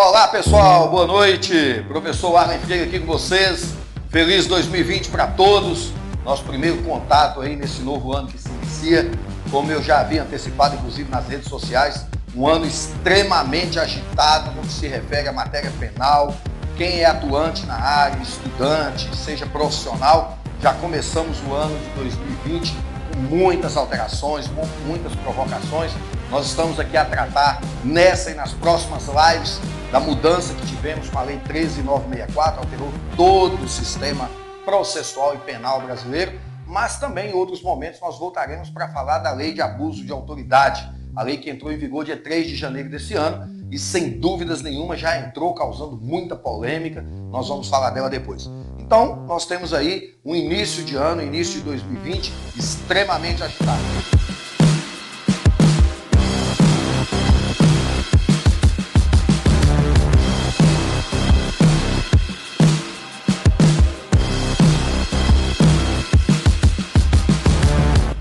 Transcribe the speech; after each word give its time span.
Olá 0.00 0.28
pessoal, 0.28 0.88
boa 0.88 1.08
noite. 1.08 1.84
Professor 1.88 2.36
Arlen 2.36 2.60
Freire 2.60 2.84
aqui 2.84 3.00
com 3.00 3.06
vocês. 3.06 3.74
Feliz 4.08 4.46
2020 4.46 5.08
para 5.08 5.26
todos. 5.26 5.90
Nosso 6.24 6.44
primeiro 6.44 6.80
contato 6.84 7.40
aí 7.40 7.56
nesse 7.56 7.82
novo 7.82 8.14
ano 8.14 8.28
que 8.28 8.38
se 8.38 8.48
inicia. 8.48 9.10
Como 9.50 9.72
eu 9.72 9.82
já 9.82 9.98
havia 9.98 10.22
antecipado, 10.22 10.76
inclusive 10.76 11.10
nas 11.10 11.26
redes 11.26 11.48
sociais, 11.48 12.06
um 12.32 12.46
ano 12.46 12.64
extremamente 12.64 13.80
agitado 13.80 14.52
no 14.52 14.62
que 14.62 14.72
se 14.72 14.86
refere 14.86 15.26
à 15.26 15.32
matéria 15.32 15.72
penal. 15.80 16.32
Quem 16.76 17.00
é 17.00 17.04
atuante 17.04 17.66
na 17.66 17.74
área, 17.74 18.22
estudante, 18.22 19.10
seja 19.16 19.46
profissional, 19.46 20.38
já 20.62 20.74
começamos 20.74 21.38
o 21.48 21.52
ano 21.52 21.76
de 21.76 21.88
2020 21.96 22.72
com 22.72 22.87
muitas 23.18 23.76
alterações, 23.76 24.48
muitas 24.86 25.14
provocações. 25.16 25.92
Nós 26.30 26.46
estamos 26.46 26.78
aqui 26.78 26.96
a 26.96 27.04
tratar 27.04 27.60
nessa 27.84 28.30
e 28.30 28.34
nas 28.34 28.52
próximas 28.52 29.06
lives 29.06 29.60
da 29.90 29.98
mudança 29.98 30.54
que 30.54 30.66
tivemos 30.66 31.08
com 31.08 31.18
a 31.18 31.22
Lei 31.22 31.38
13964, 31.38 32.60
alterou 32.60 32.92
todo 33.16 33.64
o 33.64 33.68
sistema 33.68 34.30
processual 34.64 35.34
e 35.34 35.38
penal 35.38 35.80
brasileiro, 35.80 36.38
mas 36.66 36.98
também 36.98 37.30
em 37.30 37.34
outros 37.34 37.62
momentos 37.62 38.00
nós 38.00 38.18
voltaremos 38.18 38.68
para 38.68 38.88
falar 38.88 39.18
da 39.18 39.32
Lei 39.32 39.54
de 39.54 39.62
Abuso 39.62 40.04
de 40.04 40.12
Autoridade, 40.12 40.86
a 41.16 41.22
lei 41.22 41.38
que 41.38 41.50
entrou 41.50 41.72
em 41.72 41.78
vigor 41.78 42.04
dia 42.04 42.16
3 42.16 42.46
de 42.46 42.54
janeiro 42.54 42.90
desse 42.90 43.14
ano 43.14 43.66
e 43.72 43.78
sem 43.78 44.20
dúvidas 44.20 44.62
nenhuma 44.62 44.96
já 44.96 45.18
entrou 45.18 45.54
causando 45.54 45.96
muita 45.96 46.36
polêmica, 46.36 47.02
nós 47.30 47.48
vamos 47.48 47.68
falar 47.68 47.90
dela 47.90 48.08
depois. 48.08 48.48
Então, 48.88 49.26
nós 49.26 49.44
temos 49.44 49.74
aí 49.74 50.14
um 50.24 50.34
início 50.34 50.82
de 50.82 50.96
ano, 50.96 51.20
início 51.20 51.58
de 51.58 51.66
2020 51.66 52.32
extremamente 52.56 53.42
agitado. 53.42 53.82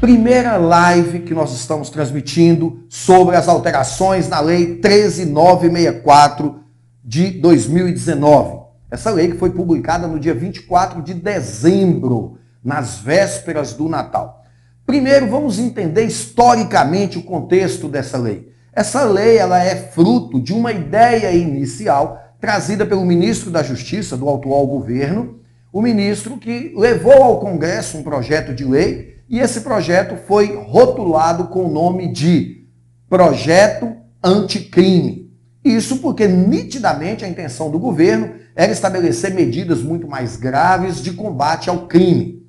primeira 0.02 0.58
live 0.58 1.22
que 1.22 1.34
nós 1.34 1.54
estamos 1.54 1.90
transmitindo 1.90 2.84
sobre 2.90 3.38
as 3.38 3.48
alterações 3.48 4.28
na 4.28 4.42
Lei 4.42 4.76
13964 4.76 6.60
de 7.06 7.32
2019. 7.32 8.67
Essa 8.90 9.12
lei 9.12 9.30
que 9.30 9.38
foi 9.38 9.50
publicada 9.50 10.08
no 10.08 10.20
dia 10.20 10.34
24 10.34 11.02
de 11.02 11.14
dezembro, 11.14 12.38
nas 12.64 13.00
vésperas 13.00 13.74
do 13.74 13.90
Natal. 13.90 14.44
Primeiro, 14.86 15.28
vamos 15.28 15.60
entender 15.60 16.06
historicamente 16.06 17.18
o 17.18 17.24
contexto 17.24 17.90
dessa 17.90 18.18
lei. 18.18 18.54
Essa 18.72 19.04
lei 19.04 19.38
ela 19.38 19.62
é 19.62 19.76
fruto 19.76 20.40
de 20.40 20.54
uma 20.54 20.72
ideia 20.72 21.32
inicial 21.34 22.22
trazida 22.40 22.86
pelo 22.86 23.06
ministro 23.06 23.52
da 23.52 23.62
Justiça 23.62 24.16
do 24.16 24.30
atual 24.30 24.66
governo, 24.66 25.40
o 25.74 25.82
ministro 25.82 26.38
que 26.38 26.74
levou 26.78 27.24
ao 27.24 27.40
Congresso 27.40 27.98
um 27.98 28.04
projeto 28.04 28.54
de 28.54 28.64
lei 28.64 29.18
e 29.28 29.40
esse 29.40 29.62
projeto 29.62 30.16
foi 30.16 30.56
rotulado 30.56 31.48
com 31.48 31.66
o 31.66 31.72
nome 31.72 32.12
de 32.12 32.66
Projeto 33.10 33.94
Anticrime. 34.24 35.28
Isso 35.64 35.98
porque 35.98 36.28
nitidamente 36.28 37.26
a 37.26 37.28
intenção 37.28 37.70
do 37.70 37.78
governo 37.78 38.36
era 38.58 38.72
estabelecer 38.72 39.36
medidas 39.36 39.84
muito 39.84 40.08
mais 40.08 40.36
graves 40.36 41.00
de 41.04 41.14
combate 41.14 41.70
ao 41.70 41.86
crime. 41.86 42.44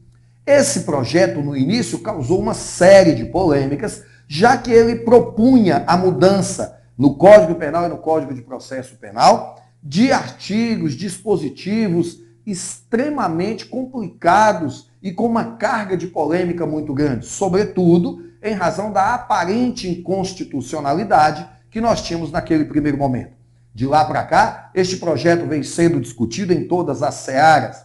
Esse 0.47 0.81
projeto, 0.81 1.43
no 1.43 1.55
início, 1.55 1.99
causou 1.99 2.41
uma 2.41 2.55
série 2.55 3.15
de 3.15 3.27
polêmicas, 3.27 4.03
já 4.27 4.57
que 4.57 4.73
ele 4.73 4.97
propunha 4.97 5.85
a 5.87 5.99
mudança 5.99 6.81
no 6.97 7.15
Código 7.17 7.57
Penal 7.57 7.85
e 7.85 7.89
no 7.91 7.99
Código 7.99 8.33
de 8.33 8.41
Processo 8.41 8.97
Penal 8.97 9.63
de 9.83 10.11
artigos, 10.11 10.95
dispositivos 10.95 12.21
extremamente 12.47 13.67
complicados 13.67 14.91
e 15.03 15.13
com 15.13 15.27
uma 15.27 15.57
carga 15.57 15.95
de 15.95 16.07
polêmica 16.07 16.67
muito 16.67 16.95
grande, 16.95 17.27
sobretudo 17.27 18.25
em 18.43 18.55
razão 18.55 18.91
da 18.91 19.15
aparente 19.15 19.87
inconstitucionalidade 19.87 21.47
que 21.71 21.83
nós 21.83 22.01
tínhamos 22.01 22.33
naquele 22.33 22.65
primeiro 22.65 22.97
momento. 22.97 23.38
De 23.79 23.87
lá 23.87 24.05
para 24.05 24.25
cá, 24.25 24.73
este 24.75 24.97
projeto 24.97 25.47
vem 25.47 25.63
sendo 25.63 26.01
discutido 26.01 26.53
em 26.53 26.67
todas 26.67 27.01
as 27.01 27.15
searas, 27.15 27.85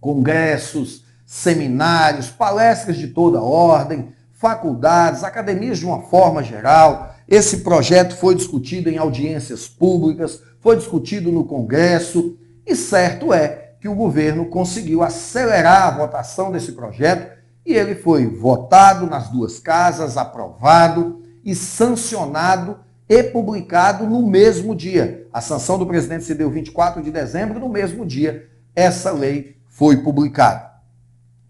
congressos, 0.00 1.04
seminários, 1.26 2.30
palestras 2.30 2.96
de 2.96 3.08
toda 3.08 3.42
ordem, 3.42 4.14
faculdades, 4.32 5.22
academias 5.22 5.78
de 5.78 5.84
uma 5.84 6.00
forma 6.04 6.42
geral. 6.42 7.14
Esse 7.28 7.58
projeto 7.58 8.16
foi 8.16 8.34
discutido 8.34 8.88
em 8.88 8.96
audiências 8.96 9.68
públicas, 9.68 10.42
foi 10.58 10.76
discutido 10.76 11.30
no 11.30 11.44
Congresso, 11.44 12.38
e 12.66 12.74
certo 12.74 13.30
é 13.34 13.74
que 13.78 13.88
o 13.88 13.94
governo 13.94 14.46
conseguiu 14.46 15.02
acelerar 15.02 15.82
a 15.82 15.98
votação 15.98 16.50
desse 16.50 16.72
projeto 16.72 17.30
e 17.66 17.74
ele 17.74 17.94
foi 17.94 18.26
votado 18.26 19.04
nas 19.04 19.28
duas 19.28 19.58
casas, 19.58 20.16
aprovado 20.16 21.20
e 21.44 21.54
sancionado 21.54 22.78
e 23.10 23.24
publicado 23.24 24.06
no 24.06 24.24
mesmo 24.24 24.72
dia. 24.72 25.26
A 25.32 25.40
sanção 25.40 25.76
do 25.76 25.84
presidente 25.84 26.22
se 26.22 26.32
deu 26.32 26.48
24 26.48 27.02
de 27.02 27.10
dezembro, 27.10 27.58
no 27.58 27.68
mesmo 27.68 28.06
dia 28.06 28.48
essa 28.74 29.10
lei 29.10 29.56
foi 29.66 29.96
publicada. 29.96 30.70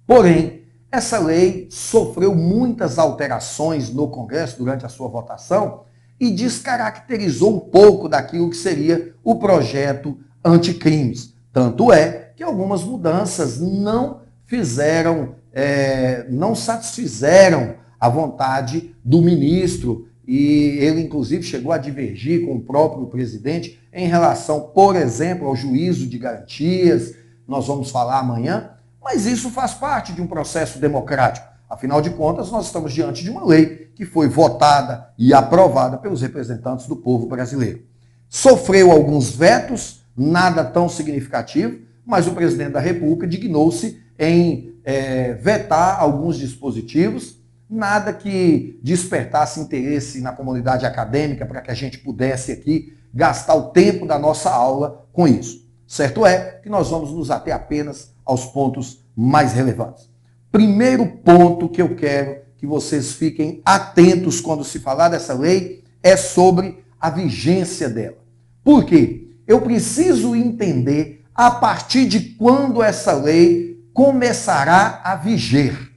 Porém, 0.06 0.64
essa 0.90 1.18
lei 1.18 1.68
sofreu 1.70 2.34
muitas 2.34 2.98
alterações 2.98 3.92
no 3.92 4.08
Congresso 4.08 4.56
durante 4.56 4.86
a 4.86 4.88
sua 4.88 5.08
votação 5.08 5.82
e 6.18 6.30
descaracterizou 6.30 7.56
um 7.56 7.60
pouco 7.60 8.08
daquilo 8.08 8.48
que 8.48 8.56
seria 8.56 9.14
o 9.22 9.36
projeto 9.36 10.18
anticrimes. 10.42 11.34
Tanto 11.52 11.92
é 11.92 12.32
que 12.34 12.42
algumas 12.42 12.82
mudanças 12.82 13.60
não 13.60 14.22
fizeram, 14.46 15.34
é, 15.52 16.26
não 16.30 16.54
satisfizeram 16.54 17.74
a 18.00 18.08
vontade 18.08 18.96
do 19.04 19.20
ministro 19.20 20.08
e 20.32 20.78
ele 20.78 21.00
inclusive 21.00 21.42
chegou 21.42 21.72
a 21.72 21.76
divergir 21.76 22.46
com 22.46 22.54
o 22.54 22.60
próprio 22.60 23.04
presidente 23.08 23.80
em 23.92 24.06
relação, 24.06 24.60
por 24.60 24.94
exemplo, 24.94 25.48
ao 25.48 25.56
juízo 25.56 26.06
de 26.06 26.16
garantias, 26.18 27.16
nós 27.48 27.66
vamos 27.66 27.90
falar 27.90 28.20
amanhã, 28.20 28.70
mas 29.02 29.26
isso 29.26 29.50
faz 29.50 29.74
parte 29.74 30.12
de 30.12 30.22
um 30.22 30.28
processo 30.28 30.78
democrático. 30.78 31.48
Afinal 31.68 32.00
de 32.00 32.10
contas, 32.10 32.48
nós 32.48 32.66
estamos 32.66 32.92
diante 32.92 33.24
de 33.24 33.30
uma 33.30 33.44
lei 33.44 33.90
que 33.96 34.04
foi 34.04 34.28
votada 34.28 35.08
e 35.18 35.34
aprovada 35.34 35.98
pelos 35.98 36.22
representantes 36.22 36.86
do 36.86 36.94
povo 36.94 37.26
brasileiro. 37.26 37.82
Sofreu 38.28 38.92
alguns 38.92 39.30
vetos, 39.34 40.04
nada 40.16 40.62
tão 40.62 40.88
significativo, 40.88 41.76
mas 42.06 42.28
o 42.28 42.34
presidente 42.34 42.70
da 42.70 42.80
República 42.80 43.26
dignou-se 43.26 44.00
em 44.16 44.76
é, 44.84 45.32
vetar 45.32 46.00
alguns 46.00 46.38
dispositivos, 46.38 47.39
nada 47.70 48.12
que 48.12 48.78
despertasse 48.82 49.60
interesse 49.60 50.20
na 50.20 50.32
comunidade 50.32 50.84
acadêmica 50.84 51.46
para 51.46 51.60
que 51.60 51.70
a 51.70 51.74
gente 51.74 51.98
pudesse 51.98 52.52
aqui 52.52 52.96
gastar 53.12 53.54
o 53.54 53.70
tempo 53.70 54.06
da 54.06 54.18
nossa 54.18 54.50
aula 54.50 55.06
com 55.12 55.26
isso. 55.26 55.68
Certo 55.86 56.26
é 56.26 56.60
que 56.62 56.68
nós 56.68 56.90
vamos 56.90 57.12
nos 57.12 57.30
ater 57.30 57.54
apenas 57.54 58.12
aos 58.24 58.46
pontos 58.46 59.04
mais 59.16 59.52
relevantes. 59.52 60.08
Primeiro 60.50 61.06
ponto 61.06 61.68
que 61.68 61.82
eu 61.82 61.94
quero 61.94 62.42
que 62.56 62.66
vocês 62.66 63.12
fiquem 63.12 63.62
atentos 63.64 64.40
quando 64.40 64.64
se 64.64 64.78
falar 64.78 65.08
dessa 65.08 65.34
lei 65.34 65.84
é 66.02 66.16
sobre 66.16 66.84
a 67.00 67.10
vigência 67.10 67.88
dela. 67.88 68.18
Por 68.62 68.84
quê? 68.84 69.30
eu 69.50 69.60
preciso 69.60 70.36
entender 70.36 71.24
a 71.34 71.50
partir 71.50 72.06
de 72.06 72.20
quando 72.20 72.80
essa 72.80 73.12
lei 73.12 73.82
começará 73.92 75.00
a 75.02 75.16
viger. 75.16 75.89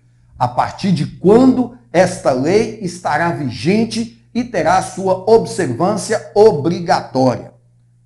A 0.44 0.48
partir 0.50 0.92
de 0.92 1.06
quando 1.06 1.78
esta 1.90 2.34
lei 2.34 2.80
estará 2.82 3.32
vigente 3.32 4.28
e 4.36 4.44
terá 4.44 4.82
sua 4.82 5.24
observância 5.32 6.32
obrigatória. 6.36 7.54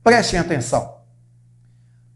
Prestem 0.03 0.39
atenção. 0.39 0.97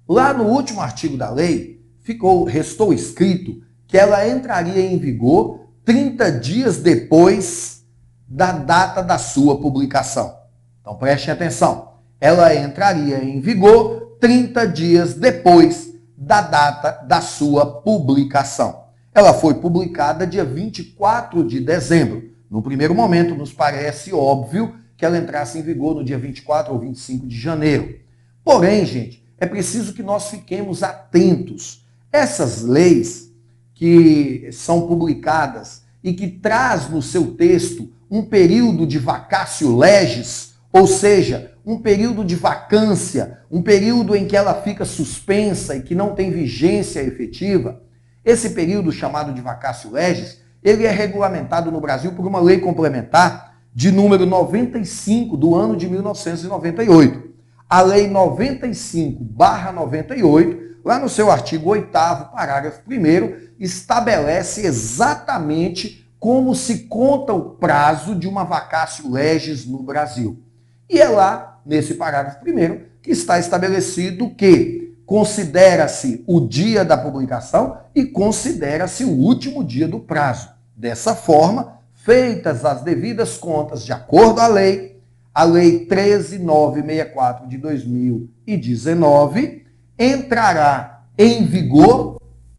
Lá 0.08 0.32
no 0.32 0.44
último 0.44 0.80
artigo 0.80 1.18
da 1.18 1.32
lei, 1.32 1.84
ficou, 2.02 2.44
restou 2.44 2.94
escrito 2.94 3.64
que 3.88 3.98
ela 3.98 4.28
entraria 4.28 4.86
em 4.86 5.00
vigor 5.00 5.72
30 5.84 6.32
dias 6.34 6.78
depois 6.78 7.84
da 8.28 8.52
data 8.52 9.02
da 9.02 9.18
sua 9.18 9.60
publicação. 9.60 10.38
Então 10.82 10.96
prestem 10.98 11.34
atenção 11.34 11.90
ela 12.20 12.54
entraria 12.54 13.24
em 13.24 13.42
vigor 13.42 14.18
30 14.20 14.68
dias 14.68 15.16
depois 15.16 15.92
da 16.16 16.42
data 16.42 17.04
da 17.08 17.20
sua 17.20 17.82
publicação. 17.82 18.81
Ela 19.14 19.34
foi 19.34 19.56
publicada 19.56 20.26
dia 20.26 20.46
24 20.46 21.44
de 21.44 21.60
dezembro. 21.60 22.32
No 22.50 22.62
primeiro 22.62 22.96
momento, 22.96 23.36
nos 23.36 23.52
parece 23.52 24.14
óbvio 24.14 24.76
que 24.96 25.06
ela 25.06 25.18
entrasse 25.18 25.60
em 25.60 25.62
vigor 25.62 25.96
no 25.96 26.04
dia 26.04 26.18
24 26.18 26.74
ou 26.74 26.80
25 26.80 27.28
de 27.28 27.38
janeiro. 27.38 28.00
Porém, 28.44 28.86
gente, 28.86 29.26
é 29.38 29.46
preciso 29.46 29.94
que 29.94 30.02
nós 30.02 30.30
fiquemos 30.30 30.82
atentos. 30.82 31.86
Essas 32.12 32.62
leis 32.62 33.32
que 33.74 34.50
são 34.54 34.88
publicadas 34.88 35.84
e 36.04 36.14
que 36.14 36.28
traz 36.28 36.90
no 36.90 37.02
seu 37.02 37.34
texto 37.36 37.92
um 38.10 38.24
período 38.24 38.86
de 38.86 38.98
vacácio 38.98 39.76
legis, 39.76 40.54
ou 40.72 40.88
seja, 40.88 41.54
um 41.66 41.80
período 41.80 42.24
de 42.24 42.36
vacância, 42.36 43.40
um 43.52 43.62
período 43.62 44.16
em 44.16 44.26
que 44.26 44.38
ela 44.38 44.54
fica 44.62 44.86
suspensa 44.86 45.76
e 45.76 45.82
que 45.82 45.96
não 45.96 46.16
tem 46.16 46.32
vigência 46.32 47.02
efetiva, 47.02 47.82
esse 48.24 48.52
período 48.52 48.92
chamado 48.92 49.34
de 49.34 49.42
vacácio 49.42 49.90
legis, 49.92 50.40
ele 50.64 50.86
é 50.86 50.92
regulamentado 50.92 51.72
no 51.72 51.82
Brasil 51.82 52.12
por 52.12 52.28
uma 52.28 52.40
lei 52.40 52.60
complementar 52.60 53.56
de 53.74 53.92
número 53.92 54.24
95 54.26 55.36
do 55.36 55.56
ano 55.56 55.76
de 55.76 55.90
1998. 55.90 57.32
A 57.70 57.82
lei 57.82 58.10
95/98, 58.10 60.60
lá 60.84 60.98
no 61.00 61.10
seu 61.10 61.32
artigo 61.32 61.70
8 61.70 61.90
parágrafo 61.90 62.82
1 62.88 63.52
estabelece 63.60 64.66
exatamente 64.66 66.02
como 66.20 66.54
se 66.54 66.80
conta 66.80 67.32
o 67.34 67.52
prazo 67.52 68.14
de 68.14 68.28
uma 68.28 68.44
vacácio 68.44 69.10
legis 69.10 69.66
no 69.66 69.82
Brasil. 69.82 70.44
E 70.88 71.00
é 71.00 71.08
lá, 71.08 71.60
nesse 71.66 71.96
parágrafo 71.96 72.46
1 72.46 72.92
que 73.02 73.12
está 73.12 73.40
estabelecido 73.40 74.30
que 74.36 74.81
considera-se 75.12 76.24
o 76.26 76.40
dia 76.40 76.86
da 76.86 76.98
publicação 76.98 77.78
e 77.94 78.06
considera-se 78.06 79.04
o 79.04 79.10
último 79.10 79.62
dia 79.62 79.86
do 79.86 80.00
prazo. 80.00 80.48
Dessa 80.74 81.14
forma, 81.14 81.80
feitas 81.94 82.64
as 82.64 82.82
devidas 82.82 83.36
contas 83.36 83.84
de 83.84 83.92
acordo 83.92 84.40
à 84.40 84.48
lei, 84.48 85.02
a 85.34 85.44
Lei 85.44 85.86
13964 85.86 87.50
de 87.50 87.58
2019 87.58 89.66
entrará 90.00 91.04
em 91.18 91.46
vigor 91.46 92.16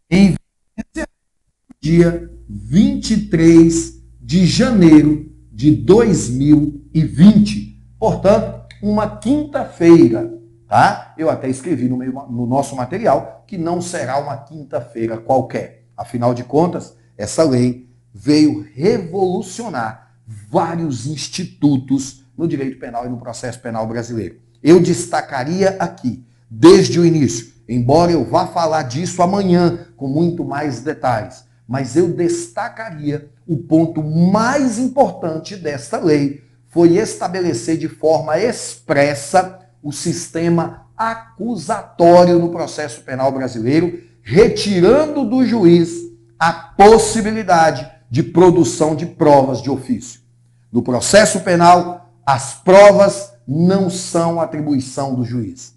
em 0.07 0.35
dia 1.81 2.29
23 2.47 3.99
de 4.21 4.45
janeiro 4.45 5.27
de 5.51 5.71
2020. 5.71 7.81
Portanto, 7.97 8.67
uma 8.79 9.17
quinta-feira 9.17 10.42
Tá? 10.67 11.13
Eu 11.17 11.29
até 11.29 11.47
escrevi 11.47 11.87
no, 11.87 11.97
meio, 11.97 12.13
no 12.29 12.45
nosso 12.45 12.75
material 12.75 13.43
que 13.45 13.57
não 13.57 13.81
será 13.81 14.17
uma 14.17 14.37
quinta-feira 14.37 15.17
qualquer. 15.17 15.85
Afinal 15.95 16.33
de 16.33 16.43
contas, 16.43 16.95
essa 17.17 17.43
lei 17.43 17.89
veio 18.13 18.65
revolucionar 18.73 20.15
vários 20.49 21.05
institutos 21.05 22.23
no 22.37 22.47
direito 22.47 22.79
penal 22.79 23.05
e 23.05 23.09
no 23.09 23.17
processo 23.17 23.59
penal 23.59 23.85
brasileiro. 23.87 24.39
Eu 24.61 24.79
destacaria 24.79 25.75
aqui, 25.79 26.25
desde 26.49 26.99
o 26.99 27.05
início, 27.05 27.53
embora 27.67 28.11
eu 28.11 28.23
vá 28.23 28.47
falar 28.47 28.83
disso 28.83 29.21
amanhã 29.21 29.87
com 29.95 30.07
muito 30.07 30.43
mais 30.43 30.81
detalhes, 30.81 31.45
mas 31.67 31.95
eu 31.95 32.09
destacaria 32.09 33.29
o 33.47 33.57
ponto 33.57 34.01
mais 34.01 34.79
importante 34.79 35.55
desta 35.55 35.97
lei 35.97 36.43
foi 36.67 36.97
estabelecer 36.97 37.77
de 37.77 37.87
forma 37.87 38.39
expressa 38.39 39.59
o 39.83 39.91
sistema 39.91 40.87
acusatório 40.97 42.39
no 42.39 42.49
processo 42.49 43.01
penal 43.01 43.31
brasileiro, 43.31 43.99
retirando 44.21 45.25
do 45.25 45.45
juiz 45.45 45.91
a 46.39 46.53
possibilidade 46.53 47.91
de 48.09 48.23
produção 48.23 48.95
de 48.95 49.05
provas 49.05 49.61
de 49.61 49.69
ofício. 49.69 50.21
No 50.71 50.81
processo 50.81 51.41
penal, 51.41 52.09
as 52.25 52.53
provas 52.53 53.33
não 53.47 53.89
são 53.89 54.39
atribuição 54.39 55.13
do 55.13 55.25
juiz. 55.25 55.73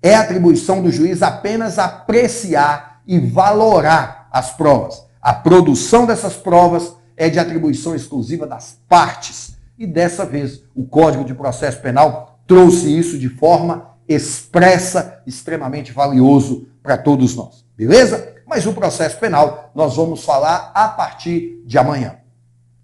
É 0.00 0.14
atribuição 0.14 0.82
do 0.82 0.90
juiz 0.90 1.22
apenas 1.22 1.78
apreciar 1.78 3.02
e 3.06 3.18
valorar 3.18 4.28
as 4.30 4.52
provas. 4.52 5.04
A 5.20 5.34
produção 5.34 6.06
dessas 6.06 6.34
provas 6.34 6.94
é 7.16 7.28
de 7.28 7.38
atribuição 7.38 7.94
exclusiva 7.94 8.46
das 8.46 8.78
partes. 8.88 9.56
E 9.78 9.86
dessa 9.86 10.24
vez, 10.24 10.62
o 10.74 10.84
Código 10.84 11.24
de 11.24 11.34
Processo 11.34 11.80
Penal 11.80 12.29
trouxe 12.50 12.98
isso 12.98 13.16
de 13.16 13.28
forma 13.28 13.94
expressa, 14.08 15.22
extremamente 15.24 15.92
valioso 15.92 16.66
para 16.82 16.98
todos 16.98 17.36
nós. 17.36 17.64
Beleza? 17.76 18.34
Mas 18.44 18.66
o 18.66 18.72
processo 18.72 19.20
penal 19.20 19.70
nós 19.72 19.94
vamos 19.94 20.24
falar 20.24 20.72
a 20.74 20.88
partir 20.88 21.62
de 21.64 21.78
amanhã. 21.78 22.16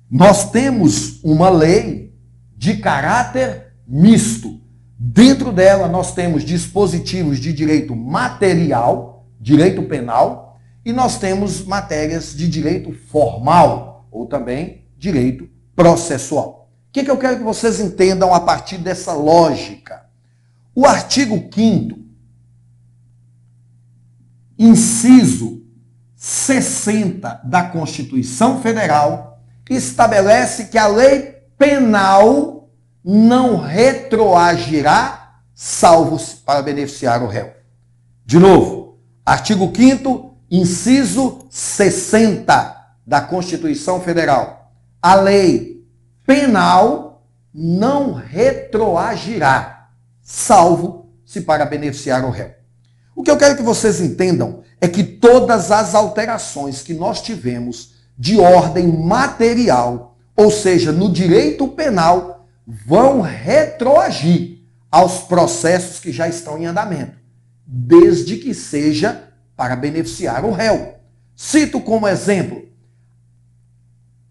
nós 0.10 0.52
temos 0.52 1.24
uma 1.24 1.50
lei 1.50 2.14
de 2.58 2.76
caráter 2.76 3.68
misto. 3.88 4.60
Dentro 5.00 5.54
dela, 5.54 5.88
nós 5.88 6.14
temos 6.14 6.44
dispositivos 6.44 7.40
de 7.40 7.54
direito 7.54 7.96
material, 7.96 9.26
direito 9.40 9.84
penal, 9.84 10.51
e 10.84 10.92
nós 10.92 11.18
temos 11.18 11.64
matérias 11.66 12.36
de 12.36 12.48
direito 12.48 12.92
formal, 12.92 14.08
ou 14.12 14.26
também 14.26 14.86
direito 14.98 15.50
processual. 15.76 16.70
O 16.90 16.92
que, 16.92 17.04
que 17.04 17.12
eu 17.12 17.18
quero 17.18 17.38
que 17.38 17.44
vocês 17.44 17.80
entendam 17.80 18.34
a 18.34 18.40
partir 18.40 18.78
dessa 18.78 19.14
lógica? 19.14 20.06
O 20.76 20.86
artigo 20.86 21.50
5 21.54 22.00
inciso 24.58 25.62
60 26.22 27.42
da 27.44 27.64
Constituição 27.64 28.62
Federal, 28.62 29.42
estabelece 29.68 30.66
que 30.66 30.78
a 30.78 30.86
lei 30.86 31.42
penal 31.58 32.70
não 33.04 33.58
retroagirá, 33.58 35.40
salvo 35.56 36.24
para 36.46 36.62
beneficiar 36.62 37.24
o 37.24 37.28
réu. 37.28 37.52
De 38.24 38.38
novo, 38.38 39.00
artigo 39.26 39.72
5 39.76 40.31
Inciso 40.52 41.46
60 41.50 42.76
da 43.08 43.22
Constituição 43.22 44.02
Federal. 44.02 44.70
A 45.02 45.16
lei 45.16 45.88
penal 46.26 47.26
não 47.54 48.12
retroagirá, 48.12 49.92
salvo 50.22 51.10
se 51.26 51.40
para 51.40 51.66
beneficiar 51.66 52.26
o 52.26 52.30
réu. 52.30 52.52
O 53.16 53.24
que 53.24 53.32
eu 53.32 53.38
quero 53.38 53.56
que 53.56 53.64
vocês 53.64 54.02
entendam 54.02 54.62
é 54.82 54.90
que 54.90 55.06
todas 55.06 55.72
as 55.72 55.96
alterações 55.96 56.82
que 56.82 56.94
nós 56.94 57.22
tivemos 57.22 57.94
de 58.18 58.38
ordem 58.38 58.88
material, 58.88 60.18
ou 60.36 60.52
seja, 60.52 60.92
no 60.92 61.10
direito 61.10 61.66
penal, 61.70 62.46
vão 62.68 63.22
retroagir 63.22 64.60
aos 64.92 65.20
processos 65.20 66.00
que 66.00 66.12
já 66.12 66.28
estão 66.28 66.58
em 66.58 66.66
andamento, 66.66 67.16
desde 67.66 68.36
que 68.36 68.54
seja 68.54 69.31
para 69.62 69.76
beneficiar 69.76 70.44
o 70.44 70.50
réu. 70.50 70.96
Cito 71.36 71.80
como 71.80 72.08
exemplo: 72.08 72.68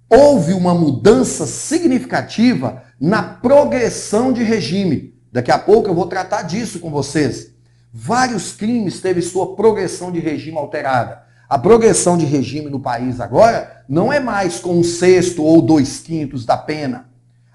houve 0.08 0.52
uma 0.52 0.74
mudança 0.74 1.46
significativa 1.46 2.82
na 3.00 3.22
progressão 3.22 4.32
de 4.32 4.42
regime. 4.42 5.14
Daqui 5.30 5.52
a 5.52 5.58
pouco 5.58 5.88
eu 5.88 5.94
vou 5.94 6.08
tratar 6.08 6.42
disso 6.42 6.80
com 6.80 6.90
vocês. 6.90 7.54
Vários 7.92 8.50
crimes 8.50 9.00
teve 9.00 9.22
sua 9.22 9.54
progressão 9.54 10.10
de 10.10 10.18
regime 10.18 10.58
alterada. 10.58 11.22
A 11.48 11.56
progressão 11.56 12.18
de 12.18 12.26
regime 12.26 12.68
no 12.68 12.80
país 12.80 13.20
agora 13.20 13.84
não 13.88 14.12
é 14.12 14.18
mais 14.18 14.58
com 14.58 14.80
um 14.80 14.82
sexto 14.82 15.44
ou 15.44 15.62
dois 15.62 16.00
quintos 16.00 16.44
da 16.44 16.56
pena. 16.56 17.08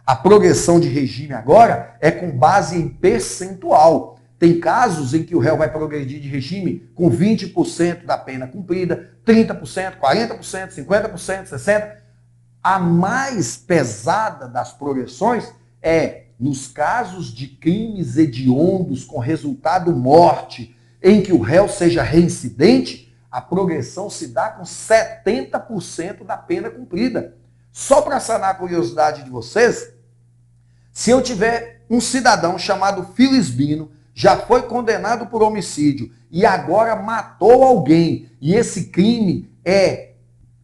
A 0.07 0.15
progressão 0.15 0.79
de 0.79 0.87
regime 0.87 1.33
agora 1.33 1.97
é 1.99 2.09
com 2.09 2.31
base 2.31 2.77
em 2.77 2.87
percentual. 2.87 4.14
Tem 4.37 4.59
casos 4.59 5.13
em 5.13 5.23
que 5.23 5.35
o 5.35 5.39
réu 5.39 5.57
vai 5.57 5.71
progredir 5.71 6.19
de 6.19 6.27
regime 6.27 6.89
com 6.93 7.09
20% 7.09 8.05
da 8.05 8.17
pena 8.17 8.47
cumprida, 8.47 9.11
30%, 9.25 9.97
40%, 9.99 10.71
50%, 10.71 11.47
60%. 11.47 11.95
A 12.61 12.79
mais 12.79 13.55
pesada 13.55 14.47
das 14.47 14.73
progressões 14.73 15.53
é 15.81 16.25
nos 16.39 16.67
casos 16.67 17.33
de 17.33 17.47
crimes 17.47 18.17
hediondos 18.17 19.05
com 19.05 19.19
resultado 19.19 19.95
morte, 19.95 20.75
em 21.01 21.21
que 21.21 21.31
o 21.31 21.39
réu 21.39 21.69
seja 21.69 22.03
reincidente, 22.03 23.15
a 23.31 23.39
progressão 23.39 24.09
se 24.09 24.27
dá 24.29 24.49
com 24.49 24.63
70% 24.63 26.25
da 26.25 26.37
pena 26.37 26.69
cumprida. 26.69 27.35
Só 27.71 28.01
para 28.01 28.19
sanar 28.19 28.51
a 28.51 28.55
curiosidade 28.55 29.23
de 29.23 29.29
vocês, 29.29 29.93
se 30.91 31.11
eu 31.11 31.21
tiver 31.21 31.85
um 31.89 32.01
cidadão 32.01 32.57
chamado 32.57 33.13
Filisbino, 33.13 33.91
já 34.15 34.35
foi 34.35 34.63
condenado 34.63 35.27
por 35.27 35.43
homicídio 35.43 36.11
e 36.31 36.43
agora 36.43 36.95
matou 36.95 37.63
alguém, 37.63 38.31
e 38.41 38.55
esse 38.55 38.85
crime 38.85 39.51
é 39.63 40.15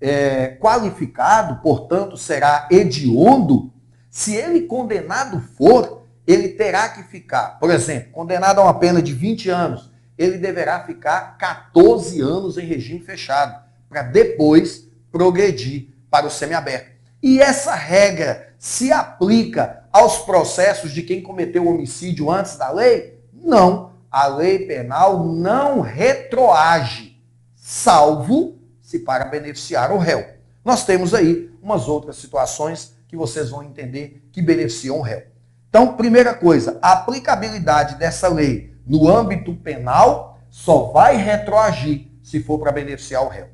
é, 0.01 0.47
qualificado, 0.59 1.61
portanto, 1.61 2.17
será 2.17 2.67
hediondo, 2.71 3.71
se 4.09 4.35
ele 4.35 4.61
condenado 4.61 5.39
for, 5.55 6.07
ele 6.25 6.49
terá 6.49 6.89
que 6.89 7.03
ficar, 7.03 7.59
por 7.59 7.69
exemplo, 7.69 8.11
condenado 8.11 8.59
a 8.59 8.63
uma 8.63 8.79
pena 8.79 9.01
de 9.01 9.13
20 9.13 9.49
anos, 9.49 9.91
ele 10.17 10.37
deverá 10.37 10.83
ficar 10.83 11.37
14 11.37 12.19
anos 12.19 12.57
em 12.57 12.65
regime 12.65 12.99
fechado, 12.99 13.63
para 13.87 14.01
depois 14.01 14.87
progredir 15.11 15.89
para 16.09 16.25
o 16.25 16.31
semiaberto. 16.31 16.91
E 17.21 17.39
essa 17.39 17.75
regra 17.75 18.53
se 18.57 18.91
aplica 18.91 19.83
aos 19.91 20.19
processos 20.19 20.91
de 20.91 21.03
quem 21.03 21.21
cometeu 21.21 21.67
homicídio 21.67 22.31
antes 22.31 22.57
da 22.57 22.71
lei? 22.71 23.10
Não. 23.43 23.91
A 24.09 24.27
lei 24.27 24.67
penal 24.67 25.23
não 25.25 25.79
retroage, 25.79 27.21
salvo 27.55 28.59
se 28.81 28.99
para 28.99 29.25
beneficiar 29.25 29.91
o 29.91 29.97
réu. 29.97 30.25
Nós 30.65 30.85
temos 30.85 31.13
aí 31.13 31.49
umas 31.61 31.87
outras 31.87 32.17
situações 32.17 32.93
que 33.07 33.15
vocês 33.15 33.49
vão 33.49 33.63
entender 33.63 34.27
que 34.31 34.41
beneficiam 34.41 34.99
o 34.99 35.01
réu. 35.01 35.23
Então, 35.69 35.95
primeira 35.95 36.33
coisa, 36.33 36.77
a 36.81 36.91
aplicabilidade 36.91 37.95
dessa 37.95 38.27
lei 38.27 38.75
no 38.85 39.07
âmbito 39.07 39.55
penal 39.55 40.39
só 40.49 40.91
vai 40.91 41.15
retroagir 41.15 42.07
se 42.21 42.41
for 42.41 42.59
para 42.59 42.73
beneficiar 42.73 43.23
o 43.23 43.29
réu. 43.29 43.47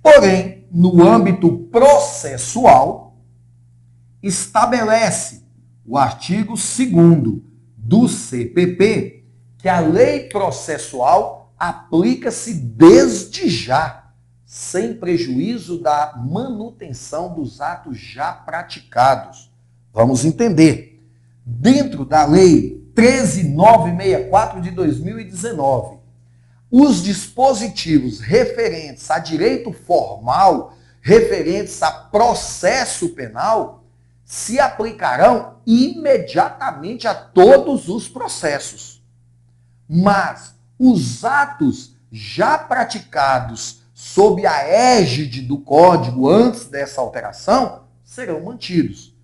Porém, 0.00 0.66
no 0.70 1.02
âmbito 1.02 1.58
processual, 1.70 3.16
estabelece 4.22 5.44
o 5.84 5.98
artigo 5.98 6.54
2 6.54 7.42
do 7.82 8.08
CPP 8.08 9.24
que 9.58 9.68
a 9.68 9.80
lei 9.80 10.28
processual 10.28 11.52
aplica-se 11.58 12.54
desde 12.54 13.48
já 13.48 14.02
sem 14.44 14.94
prejuízo 14.94 15.80
da 15.80 16.14
manutenção 16.16 17.34
dos 17.34 17.60
atos 17.60 17.98
já 17.98 18.32
praticados. 18.32 19.50
Vamos 19.92 20.24
entender. 20.24 21.02
Dentro 21.44 22.04
da 22.04 22.24
Lei 22.24 22.86
13964 22.94 24.60
de 24.60 24.70
2019, 24.70 25.98
os 26.70 27.02
dispositivos 27.02 28.20
referentes 28.20 29.10
a 29.10 29.18
direito 29.18 29.72
formal, 29.72 30.74
referentes 31.00 31.82
a 31.82 31.90
processo 31.90 33.10
penal, 33.10 33.81
se 34.32 34.58
aplicarão 34.58 35.58
imediatamente 35.66 37.06
a 37.06 37.14
todos 37.14 37.90
os 37.90 38.08
processos. 38.08 39.04
Mas 39.86 40.54
os 40.78 41.22
atos 41.22 41.94
já 42.10 42.56
praticados 42.56 43.82
sob 43.92 44.46
a 44.46 44.62
égide 44.62 45.42
do 45.42 45.58
código 45.58 46.30
antes 46.30 46.64
dessa 46.64 47.02
alteração, 47.02 47.84
serão 48.02 48.42
mantidos. 48.42 49.14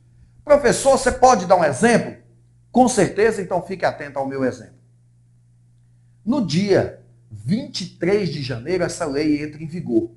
Professor, 0.45 0.99
você 0.99 1.11
pode 1.11 1.47
dar 1.47 1.57
um 1.57 1.65
exemplo? 1.65 2.15
Com 2.71 2.87
certeza, 2.87 3.41
então 3.41 3.63
fique 3.63 3.87
atento 3.87 4.19
ao 4.19 4.29
meu 4.29 4.45
exemplo. 4.45 4.77
No 6.23 6.45
dia 6.45 7.03
23 7.31 8.29
de 8.29 8.43
janeiro, 8.43 8.85
essa 8.85 9.07
lei 9.07 9.43
entra 9.43 9.63
em 9.63 9.67
vigor. 9.67 10.11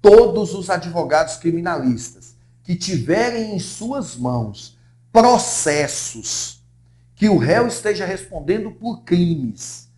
Todos 0.00 0.54
os 0.54 0.70
advogados 0.70 1.34
criminalistas 1.34 2.38
que 2.70 2.76
tiverem 2.76 3.56
em 3.56 3.58
suas 3.58 4.14
mãos 4.14 4.78
processos 5.12 6.62
que 7.16 7.28
o 7.28 7.36
réu 7.36 7.66
esteja 7.66 8.06
respondendo 8.06 8.70
por 8.70 9.02
crimes, 9.02 9.88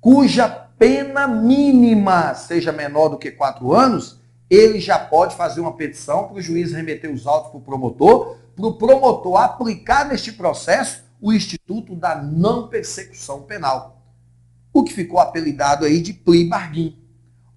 cuja 0.00 0.48
pena 0.48 1.26
mínima 1.26 2.32
seja 2.36 2.70
menor 2.70 3.08
do 3.08 3.18
que 3.18 3.32
quatro 3.32 3.72
anos, 3.72 4.20
ele 4.48 4.78
já 4.78 4.96
pode 4.96 5.34
fazer 5.34 5.60
uma 5.60 5.76
petição 5.76 6.28
para 6.28 6.36
o 6.36 6.40
juiz 6.40 6.70
remeter 6.70 7.12
os 7.12 7.26
autos 7.26 7.50
para 7.50 7.58
o 7.58 7.62
promotor, 7.62 8.38
para 8.54 8.66
o 8.66 8.74
promotor 8.74 9.38
aplicar 9.38 10.06
neste 10.06 10.30
processo 10.30 11.02
o 11.20 11.32
instituto 11.32 11.96
da 11.96 12.14
não 12.14 12.68
persecução 12.68 13.42
penal. 13.42 14.00
O 14.72 14.84
que 14.84 14.94
ficou 14.94 15.18
apelidado 15.18 15.84
aí 15.84 16.00
de 16.00 16.12
plea 16.12 16.48
bargain. 16.48 16.96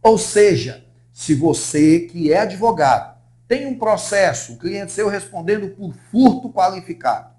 Ou 0.02 0.18
seja, 0.18 0.84
se 1.14 1.36
você 1.36 2.00
que 2.00 2.34
é 2.34 2.40
advogado 2.40 3.17
tem 3.48 3.66
um 3.66 3.78
processo, 3.78 4.54
o 4.54 4.58
cliente 4.58 4.92
seu 4.92 5.08
respondendo 5.08 5.70
por 5.70 5.94
furto 6.12 6.50
qualificado. 6.52 7.36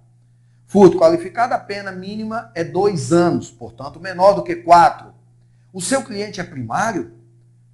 Furto 0.67 0.99
qualificado, 0.99 1.55
a 1.55 1.59
pena 1.59 1.93
mínima 1.93 2.51
é 2.55 2.63
dois 2.63 3.13
anos, 3.13 3.51
portanto 3.51 4.01
menor 4.01 4.35
do 4.35 4.43
que 4.43 4.57
quatro 4.57 5.19
o 5.73 5.81
seu 5.81 6.03
cliente 6.03 6.41
é 6.41 6.45
primário, 6.45 7.13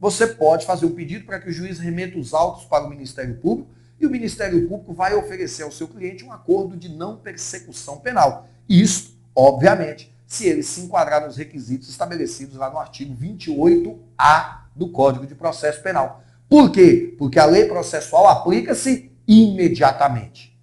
você 0.00 0.26
pode 0.26 0.66
fazer 0.66 0.84
um 0.84 0.94
pedido 0.94 1.24
para 1.24 1.40
que 1.40 1.48
o 1.48 1.52
juiz 1.52 1.78
remeta 1.78 2.18
os 2.18 2.34
autos 2.34 2.64
para 2.64 2.84
o 2.84 2.90
Ministério 2.90 3.36
Público 3.36 3.70
e 4.00 4.06
o 4.06 4.10
Ministério 4.10 4.68
Público 4.68 4.92
vai 4.92 5.14
oferecer 5.14 5.62
ao 5.62 5.70
seu 5.70 5.86
cliente 5.86 6.24
um 6.24 6.32
acordo 6.32 6.76
de 6.76 6.88
não 6.88 7.16
persecução 7.16 7.98
penal. 7.98 8.48
Isso, 8.68 9.16
obviamente, 9.34 10.12
se 10.26 10.46
ele 10.46 10.62
se 10.62 10.80
enquadrar 10.80 11.24
nos 11.24 11.36
requisitos 11.36 11.88
estabelecidos 11.88 12.56
lá 12.56 12.68
no 12.68 12.78
artigo 12.78 13.14
28A 13.14 14.64
do 14.74 14.88
Código 14.88 15.26
de 15.26 15.34
Processo 15.34 15.80
Penal. 15.80 16.23
Por 16.48 16.70
quê? 16.70 17.14
Porque 17.18 17.38
a 17.38 17.46
lei 17.46 17.66
processual 17.66 18.26
aplica-se 18.26 19.12
imediatamente. 19.26 20.56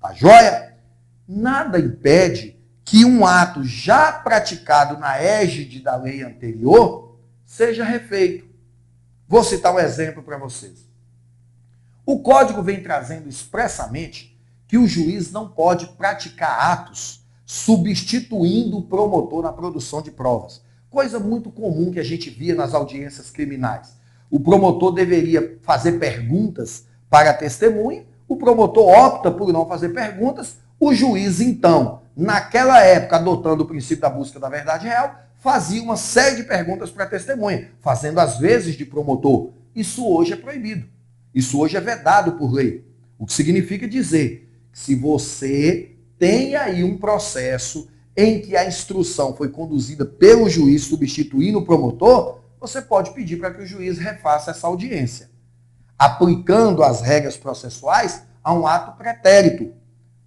Tá 0.00 0.12
joia? 0.12 0.74
Nada 1.26 1.78
impede 1.78 2.58
que 2.84 3.04
um 3.04 3.24
ato 3.24 3.62
já 3.62 4.12
praticado 4.12 4.98
na 4.98 5.16
égide 5.16 5.80
da 5.80 5.96
lei 5.96 6.22
anterior 6.22 7.16
seja 7.46 7.84
refeito. 7.84 8.48
Vou 9.28 9.44
citar 9.44 9.72
um 9.72 9.78
exemplo 9.78 10.22
para 10.22 10.38
vocês. 10.38 10.88
O 12.04 12.18
código 12.20 12.62
vem 12.62 12.82
trazendo 12.82 13.28
expressamente 13.28 14.36
que 14.66 14.76
o 14.76 14.86
juiz 14.86 15.30
não 15.30 15.48
pode 15.48 15.86
praticar 15.96 16.72
atos 16.72 17.24
substituindo 17.46 18.78
o 18.78 18.82
promotor 18.82 19.42
na 19.42 19.52
produção 19.52 20.02
de 20.02 20.10
provas. 20.10 20.62
Coisa 20.88 21.20
muito 21.20 21.50
comum 21.50 21.92
que 21.92 22.00
a 22.00 22.04
gente 22.04 22.30
via 22.30 22.54
nas 22.54 22.74
audiências 22.74 23.30
criminais. 23.30 23.99
O 24.30 24.38
promotor 24.38 24.92
deveria 24.92 25.58
fazer 25.62 25.92
perguntas 25.92 26.84
para 27.08 27.30
a 27.30 27.34
testemunha, 27.34 28.04
o 28.28 28.36
promotor 28.36 28.88
opta 28.88 29.30
por 29.30 29.52
não 29.52 29.66
fazer 29.66 29.88
perguntas, 29.88 30.56
o 30.78 30.94
juiz 30.94 31.40
então 31.40 32.00
naquela 32.16 32.82
época, 32.84 33.16
adotando 33.16 33.62
o 33.62 33.66
princípio 33.66 34.02
da 34.02 34.10
busca 34.10 34.38
da 34.38 34.48
verdade 34.48 34.86
real, 34.86 35.22
fazia 35.38 35.82
uma 35.82 35.96
série 35.96 36.36
de 36.36 36.44
perguntas 36.44 36.90
para 36.90 37.04
a 37.04 37.08
testemunha, 37.08 37.70
fazendo 37.80 38.18
às 38.18 38.38
vezes 38.38 38.76
de 38.76 38.84
promotor. 38.84 39.50
Isso 39.74 40.06
hoje 40.06 40.34
é 40.34 40.36
proibido. 40.36 40.86
Isso 41.34 41.58
hoje 41.58 41.76
é 41.76 41.80
vedado 41.80 42.32
por 42.32 42.52
lei. 42.52 42.84
O 43.18 43.26
que 43.26 43.32
significa 43.32 43.88
dizer 43.88 44.48
que 44.72 44.78
se 44.78 44.94
você 44.94 45.92
tem 46.18 46.56
aí 46.56 46.84
um 46.84 46.98
processo 46.98 47.88
em 48.16 48.40
que 48.40 48.56
a 48.56 48.66
instrução 48.66 49.34
foi 49.34 49.48
conduzida 49.48 50.04
pelo 50.04 50.48
juiz 50.50 50.82
substituindo 50.82 51.58
o 51.58 51.64
promotor, 51.64 52.40
você 52.60 52.82
pode 52.82 53.12
pedir 53.12 53.38
para 53.38 53.52
que 53.52 53.62
o 53.62 53.66
juiz 53.66 53.98
refaça 53.98 54.50
essa 54.50 54.66
audiência, 54.66 55.30
aplicando 55.98 56.82
as 56.82 57.00
regras 57.00 57.36
processuais 57.36 58.22
a 58.44 58.52
um 58.52 58.66
ato 58.66 58.96
pretérito, 58.98 59.72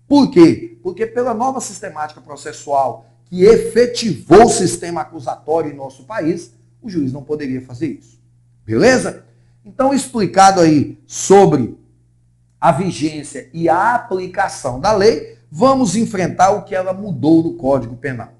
por 0.07 0.29
quê? 0.29 0.77
Porque 0.83 1.05
pela 1.05 1.33
nova 1.33 1.59
sistemática 1.61 2.21
processual 2.21 3.05
que 3.25 3.43
efetivou 3.43 4.45
o 4.45 4.49
sistema 4.49 5.01
acusatório 5.01 5.71
em 5.71 5.75
nosso 5.75 6.03
país, 6.03 6.53
o 6.81 6.89
juiz 6.89 7.11
não 7.11 7.23
poderia 7.23 7.61
fazer 7.61 7.87
isso. 7.87 8.21
Beleza? 8.65 9.25
Então, 9.65 9.93
explicado 9.93 10.59
aí 10.59 11.01
sobre 11.07 11.77
a 12.59 12.71
vigência 12.71 13.49
e 13.53 13.67
a 13.67 13.95
aplicação 13.95 14.79
da 14.79 14.91
lei, 14.91 15.39
vamos 15.49 15.95
enfrentar 15.95 16.51
o 16.51 16.63
que 16.63 16.75
ela 16.75 16.93
mudou 16.93 17.41
no 17.41 17.53
Código 17.55 17.95
Penal. 17.95 18.33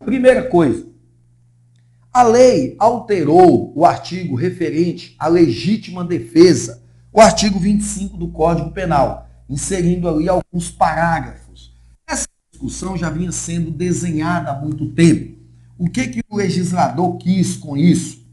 Primeira 0.00 0.48
coisa, 0.48 0.87
a 2.18 2.22
lei 2.24 2.74
alterou 2.80 3.72
o 3.76 3.86
artigo 3.86 4.34
referente 4.34 5.14
à 5.20 5.28
legítima 5.28 6.04
defesa, 6.04 6.82
o 7.12 7.20
artigo 7.20 7.60
25 7.60 8.16
do 8.16 8.26
Código 8.26 8.72
Penal, 8.72 9.28
inserindo 9.48 10.08
ali 10.08 10.28
alguns 10.28 10.68
parágrafos. 10.68 11.72
Essa 12.04 12.26
discussão 12.50 12.96
já 12.96 13.08
vinha 13.08 13.30
sendo 13.30 13.70
desenhada 13.70 14.50
há 14.50 14.60
muito 14.60 14.90
tempo. 14.90 15.38
O 15.78 15.88
que, 15.88 16.08
que 16.08 16.20
o 16.28 16.38
legislador 16.38 17.18
quis 17.18 17.56
com 17.56 17.76
isso? 17.76 18.26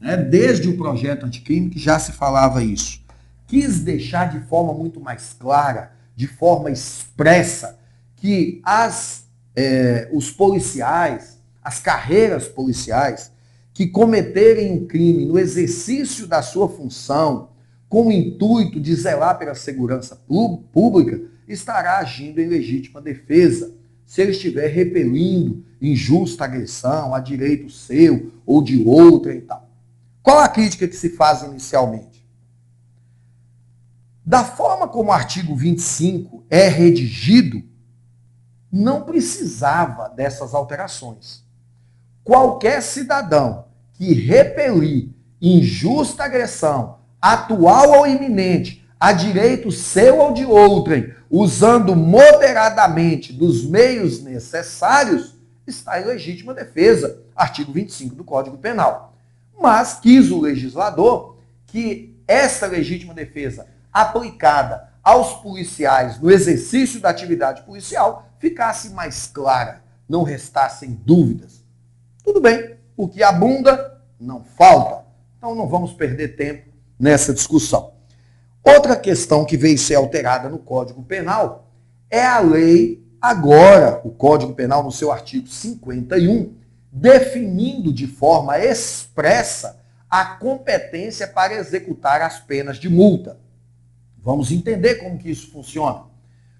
Né? 0.00 0.16
Desde 0.16 0.70
o 0.70 0.78
projeto 0.78 1.26
anticrime 1.26 1.68
que 1.68 1.78
já 1.78 1.98
se 1.98 2.12
falava 2.12 2.64
isso. 2.64 3.02
Quis 3.46 3.80
deixar 3.80 4.30
de 4.30 4.40
forma 4.46 4.72
muito 4.72 4.98
mais 4.98 5.36
clara, 5.38 5.92
de 6.16 6.26
forma 6.26 6.70
expressa, 6.70 7.78
que 8.16 8.62
as, 8.64 9.26
eh, 9.54 10.08
os 10.10 10.30
policiais, 10.30 11.35
as 11.66 11.80
carreiras 11.80 12.46
policiais, 12.46 13.32
que 13.74 13.88
cometerem 13.88 14.70
um 14.70 14.86
crime 14.86 15.26
no 15.26 15.36
exercício 15.36 16.24
da 16.24 16.40
sua 16.40 16.68
função, 16.68 17.48
com 17.88 18.06
o 18.06 18.12
intuito 18.12 18.78
de 18.78 18.94
zelar 18.94 19.36
pela 19.36 19.52
segurança 19.52 20.14
pública, 20.14 21.20
estará 21.48 21.98
agindo 21.98 22.40
em 22.40 22.46
legítima 22.46 23.02
defesa, 23.02 23.74
se 24.04 24.22
ele 24.22 24.30
estiver 24.30 24.68
repelindo 24.68 25.64
injusta 25.82 26.44
agressão 26.44 27.12
a 27.12 27.18
direito 27.18 27.68
seu 27.68 28.30
ou 28.46 28.62
de 28.62 28.84
outra 28.84 29.34
e 29.34 29.40
tal. 29.40 29.68
Qual 30.22 30.38
a 30.38 30.48
crítica 30.48 30.86
que 30.86 30.94
se 30.94 31.10
faz 31.10 31.42
inicialmente? 31.42 32.24
Da 34.24 34.44
forma 34.44 34.86
como 34.86 35.10
o 35.10 35.12
artigo 35.12 35.56
25 35.56 36.46
é 36.48 36.68
redigido, 36.68 37.60
não 38.70 39.02
precisava 39.02 40.08
dessas 40.08 40.54
alterações. 40.54 41.44
Qualquer 42.26 42.82
cidadão 42.82 43.66
que 43.92 44.12
repelir 44.12 45.10
injusta 45.40 46.24
agressão, 46.24 46.98
atual 47.22 48.00
ou 48.00 48.06
iminente, 48.06 48.84
a 48.98 49.12
direito 49.12 49.70
seu 49.70 50.18
ou 50.18 50.32
de 50.32 50.44
outrem, 50.44 51.14
usando 51.30 51.94
moderadamente 51.94 53.32
dos 53.32 53.64
meios 53.64 54.24
necessários, 54.24 55.36
está 55.68 56.00
em 56.00 56.04
legítima 56.04 56.52
defesa. 56.52 57.22
Artigo 57.36 57.70
25 57.70 58.16
do 58.16 58.24
Código 58.24 58.58
Penal. 58.58 59.14
Mas 59.56 60.00
quis 60.00 60.28
o 60.32 60.40
legislador 60.40 61.36
que 61.68 62.12
essa 62.26 62.66
legítima 62.66 63.14
defesa 63.14 63.68
aplicada 63.92 64.88
aos 65.00 65.34
policiais 65.34 66.20
no 66.20 66.28
exercício 66.28 66.98
da 66.98 67.08
atividade 67.08 67.62
policial 67.62 68.28
ficasse 68.40 68.90
mais 68.90 69.28
clara, 69.28 69.80
não 70.08 70.24
restassem 70.24 71.00
dúvidas. 71.06 71.55
Tudo 72.26 72.40
bem, 72.40 72.74
o 72.96 73.06
que 73.06 73.22
abunda 73.22 74.02
não 74.18 74.42
falta. 74.42 75.06
Então 75.38 75.54
não 75.54 75.68
vamos 75.68 75.92
perder 75.92 76.34
tempo 76.34 76.68
nessa 76.98 77.32
discussão. 77.32 77.92
Outra 78.64 78.96
questão 78.96 79.44
que 79.44 79.56
veio 79.56 79.78
ser 79.78 79.94
alterada 79.94 80.48
no 80.48 80.58
Código 80.58 81.04
Penal 81.04 81.70
é 82.10 82.26
a 82.26 82.40
lei, 82.40 83.00
agora, 83.20 84.00
o 84.02 84.10
Código 84.10 84.54
Penal, 84.54 84.82
no 84.82 84.90
seu 84.90 85.12
artigo 85.12 85.46
51, 85.46 86.52
definindo 86.90 87.92
de 87.92 88.08
forma 88.08 88.58
expressa 88.58 89.80
a 90.10 90.24
competência 90.24 91.28
para 91.28 91.54
executar 91.54 92.20
as 92.22 92.40
penas 92.40 92.76
de 92.76 92.88
multa. 92.88 93.38
Vamos 94.18 94.50
entender 94.50 94.96
como 94.96 95.16
que 95.16 95.30
isso 95.30 95.52
funciona. 95.52 96.02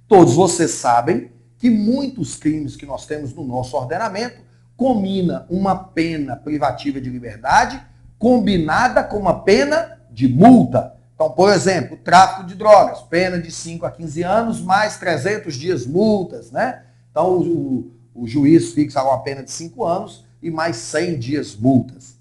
Todos 0.07 0.35
vocês 0.35 0.70
sabem 0.70 1.33
que 1.59 1.68
muitos 1.68 2.37
crimes 2.37 2.76
que 2.76 2.87
nós 2.87 3.05
temos 3.05 3.35
no 3.35 3.44
nosso 3.44 3.76
ordenamento 3.76 4.45
combina 4.76 5.46
uma 5.48 5.74
pena 5.74 6.36
privativa 6.36 7.00
de 7.00 7.08
liberdade 7.08 7.80
combinada 8.18 9.02
com 9.02 9.18
uma 9.18 9.42
pena 9.42 9.98
de 10.10 10.28
multa. 10.28 10.94
Então, 11.14 11.30
por 11.30 11.50
exemplo, 11.50 11.96
tráfico 11.96 12.44
de 12.44 12.54
drogas, 12.54 13.00
pena 13.02 13.40
de 13.40 13.50
5 13.50 13.86
a 13.86 13.90
15 13.90 14.22
anos, 14.22 14.60
mais 14.60 14.98
300 14.98 15.54
dias 15.54 15.86
multas, 15.86 16.50
né? 16.50 16.82
Então, 17.10 17.38
o, 17.38 17.90
o 18.14 18.26
juiz 18.26 18.72
fixa 18.72 19.02
uma 19.02 19.22
pena 19.22 19.42
de 19.42 19.50
5 19.50 19.84
anos 19.84 20.24
e 20.42 20.50
mais 20.50 20.76
100 20.76 21.18
dias 21.18 21.56
multas. 21.56 22.16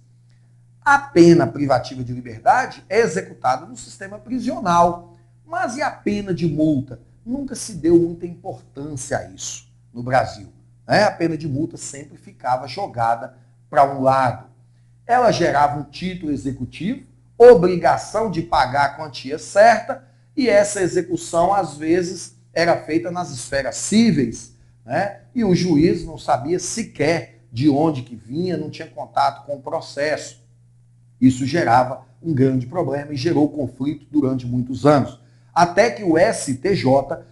A 0.83 0.99
pena 0.99 1.47
privativa 1.47 2.03
de 2.03 2.13
liberdade 2.13 2.83
é 2.87 2.99
executada 2.99 3.65
no 3.65 3.75
sistema 3.75 4.19
prisional. 4.19 5.17
Mas 5.45 5.75
e 5.77 5.81
a 5.81 5.91
pena 5.91 6.33
de 6.33 6.47
multa? 6.47 6.99
Nunca 7.25 7.55
se 7.55 7.73
deu 7.73 7.97
muita 7.97 8.25
importância 8.25 9.17
a 9.17 9.29
isso 9.29 9.67
no 9.93 10.03
Brasil. 10.03 10.47
Né? 10.87 11.03
A 11.03 11.11
pena 11.11 11.37
de 11.37 11.47
multa 11.47 11.77
sempre 11.77 12.17
ficava 12.17 12.67
jogada 12.67 13.37
para 13.69 13.85
um 13.93 14.01
lado. 14.01 14.47
Ela 15.05 15.31
gerava 15.31 15.79
um 15.79 15.83
título 15.83 16.31
executivo 16.31 17.05
obrigação 17.37 18.31
de 18.31 18.41
pagar 18.41 18.85
a 18.85 18.95
quantia 18.95 19.37
certa, 19.37 20.03
e 20.35 20.49
essa 20.49 20.81
execução, 20.81 21.53
às 21.53 21.77
vezes, 21.77 22.35
era 22.53 22.77
feita 22.77 23.11
nas 23.11 23.31
esferas 23.31 23.75
cíveis, 23.75 24.53
né? 24.85 25.21
e 25.33 25.43
o 25.43 25.55
juiz 25.55 26.05
não 26.05 26.17
sabia 26.17 26.59
sequer 26.59 27.41
de 27.51 27.69
onde 27.69 28.01
que 28.01 28.15
vinha, 28.15 28.57
não 28.57 28.69
tinha 28.69 28.87
contato 28.87 29.45
com 29.45 29.55
o 29.55 29.61
processo. 29.61 30.43
Isso 31.19 31.45
gerava 31.45 32.05
um 32.21 32.33
grande 32.33 32.67
problema 32.67 33.13
e 33.13 33.17
gerou 33.17 33.49
conflito 33.49 34.05
durante 34.11 34.45
muitos 34.45 34.85
anos. 34.85 35.19
Até 35.53 35.89
que 35.89 36.03
o 36.03 36.15
STJ 36.17 36.83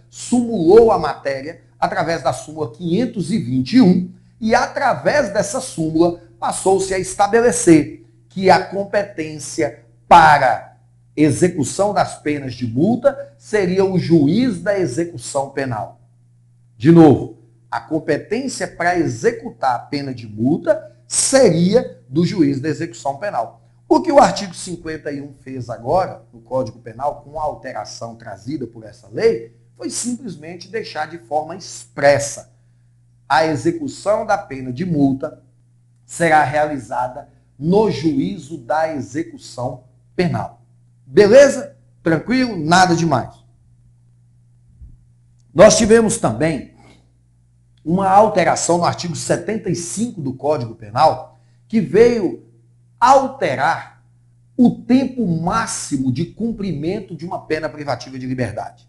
sumulou 0.08 0.90
a 0.90 0.98
matéria 0.98 1.60
através 1.84 2.22
da 2.22 2.32
súmula 2.32 2.72
521 2.72 4.10
e 4.40 4.54
através 4.54 5.32
dessa 5.32 5.60
súmula 5.60 6.20
passou-se 6.40 6.92
a 6.94 6.98
estabelecer 6.98 8.04
que 8.28 8.50
a 8.50 8.64
competência 8.64 9.84
para 10.08 10.76
execução 11.16 11.94
das 11.94 12.20
penas 12.20 12.54
de 12.54 12.66
multa 12.66 13.34
seria 13.38 13.84
o 13.84 13.98
juiz 13.98 14.60
da 14.60 14.78
execução 14.78 15.50
penal. 15.50 16.00
De 16.76 16.90
novo, 16.90 17.38
a 17.70 17.80
competência 17.80 18.66
para 18.66 18.98
executar 18.98 19.76
a 19.76 19.78
pena 19.78 20.12
de 20.12 20.26
multa 20.26 20.92
seria 21.06 22.00
do 22.08 22.24
juiz 22.24 22.60
da 22.60 22.68
execução 22.68 23.18
penal. 23.18 23.62
O 23.88 24.00
que 24.00 24.10
o 24.10 24.18
artigo 24.18 24.54
51 24.54 25.34
fez 25.34 25.68
agora, 25.68 26.22
no 26.32 26.40
Código 26.40 26.78
Penal, 26.78 27.22
com 27.22 27.38
a 27.38 27.42
alteração 27.42 28.16
trazida 28.16 28.66
por 28.66 28.84
essa 28.84 29.08
lei, 29.08 29.54
foi 29.76 29.90
simplesmente 29.90 30.68
deixar 30.68 31.06
de 31.06 31.18
forma 31.18 31.56
expressa 31.56 32.52
a 33.28 33.46
execução 33.46 34.24
da 34.26 34.38
pena 34.38 34.72
de 34.72 34.84
multa 34.84 35.42
será 36.04 36.42
realizada 36.44 37.28
no 37.58 37.90
juízo 37.90 38.58
da 38.58 38.92
execução 38.94 39.84
penal. 40.14 40.62
Beleza? 41.06 41.76
Tranquilo? 42.02 42.56
Nada 42.56 42.94
demais. 42.94 43.34
Nós 45.54 45.76
tivemos 45.76 46.18
também 46.18 46.74
uma 47.84 48.08
alteração 48.08 48.78
no 48.78 48.84
artigo 48.84 49.14
75 49.14 50.20
do 50.20 50.34
Código 50.34 50.74
Penal 50.74 51.38
que 51.68 51.80
veio 51.80 52.46
alterar 52.98 54.02
o 54.56 54.70
tempo 54.70 55.26
máximo 55.26 56.12
de 56.12 56.26
cumprimento 56.26 57.14
de 57.14 57.26
uma 57.26 57.44
pena 57.46 57.68
privativa 57.68 58.18
de 58.18 58.26
liberdade. 58.26 58.88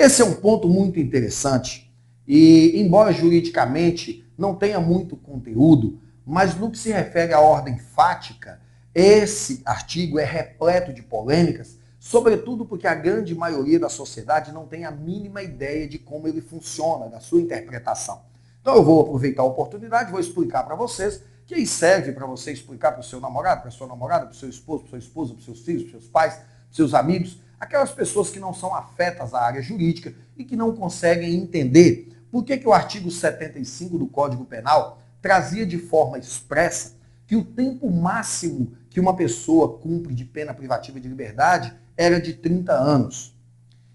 Esse 0.00 0.22
é 0.22 0.24
um 0.24 0.32
ponto 0.32 0.66
muito 0.66 0.98
interessante 0.98 1.94
e, 2.26 2.80
embora 2.80 3.12
juridicamente 3.12 4.26
não 4.38 4.54
tenha 4.54 4.80
muito 4.80 5.14
conteúdo, 5.14 6.00
mas 6.24 6.54
no 6.54 6.70
que 6.70 6.78
se 6.78 6.90
refere 6.90 7.34
à 7.34 7.40
ordem 7.40 7.78
fática, 7.78 8.62
esse 8.94 9.60
artigo 9.62 10.18
é 10.18 10.24
repleto 10.24 10.90
de 10.90 11.02
polêmicas, 11.02 11.76
sobretudo 11.98 12.64
porque 12.64 12.86
a 12.86 12.94
grande 12.94 13.34
maioria 13.34 13.78
da 13.78 13.90
sociedade 13.90 14.52
não 14.52 14.66
tem 14.66 14.86
a 14.86 14.90
mínima 14.90 15.42
ideia 15.42 15.86
de 15.86 15.98
como 15.98 16.26
ele 16.26 16.40
funciona, 16.40 17.10
da 17.10 17.20
sua 17.20 17.42
interpretação. 17.42 18.22
Então 18.62 18.76
eu 18.76 18.82
vou 18.82 19.02
aproveitar 19.02 19.42
a 19.42 19.44
oportunidade, 19.44 20.10
vou 20.10 20.20
explicar 20.20 20.62
para 20.62 20.74
vocês, 20.74 21.22
que 21.44 21.54
aí 21.54 21.66
serve 21.66 22.12
para 22.12 22.24
você 22.24 22.52
explicar 22.52 22.92
para 22.92 23.02
o 23.02 23.04
seu 23.04 23.20
namorado, 23.20 23.60
para 23.60 23.70
sua 23.70 23.86
namorada, 23.86 24.24
para 24.24 24.32
o 24.32 24.38
seu 24.38 24.48
esposo, 24.48 24.84
para 24.84 24.92
sua 24.92 24.98
esposa, 24.98 25.34
para 25.34 25.44
seus 25.44 25.60
filhos, 25.60 25.82
para 25.82 26.00
seus 26.00 26.06
pais, 26.06 26.36
para 26.36 26.46
seus 26.70 26.94
amigos, 26.94 27.38
aquelas 27.60 27.92
pessoas 27.92 28.30
que 28.30 28.40
não 28.40 28.54
são 28.54 28.74
afetas 28.74 29.34
à 29.34 29.42
área 29.42 29.60
jurídica 29.60 30.14
e 30.36 30.44
que 30.44 30.56
não 30.56 30.74
conseguem 30.74 31.34
entender 31.34 32.08
por 32.32 32.42
que, 32.42 32.56
que 32.56 32.66
o 32.66 32.72
artigo 32.72 33.10
75 33.10 33.98
do 33.98 34.06
Código 34.06 34.46
Penal 34.46 35.02
trazia 35.20 35.66
de 35.66 35.76
forma 35.76 36.18
expressa 36.18 36.94
que 37.26 37.36
o 37.36 37.44
tempo 37.44 37.90
máximo 37.90 38.72
que 38.88 38.98
uma 38.98 39.14
pessoa 39.14 39.78
cumpre 39.78 40.14
de 40.14 40.24
pena 40.24 40.54
privativa 40.54 40.98
de 40.98 41.08
liberdade 41.08 41.72
era 41.96 42.20
de 42.20 42.32
30 42.32 42.72
anos. 42.72 43.36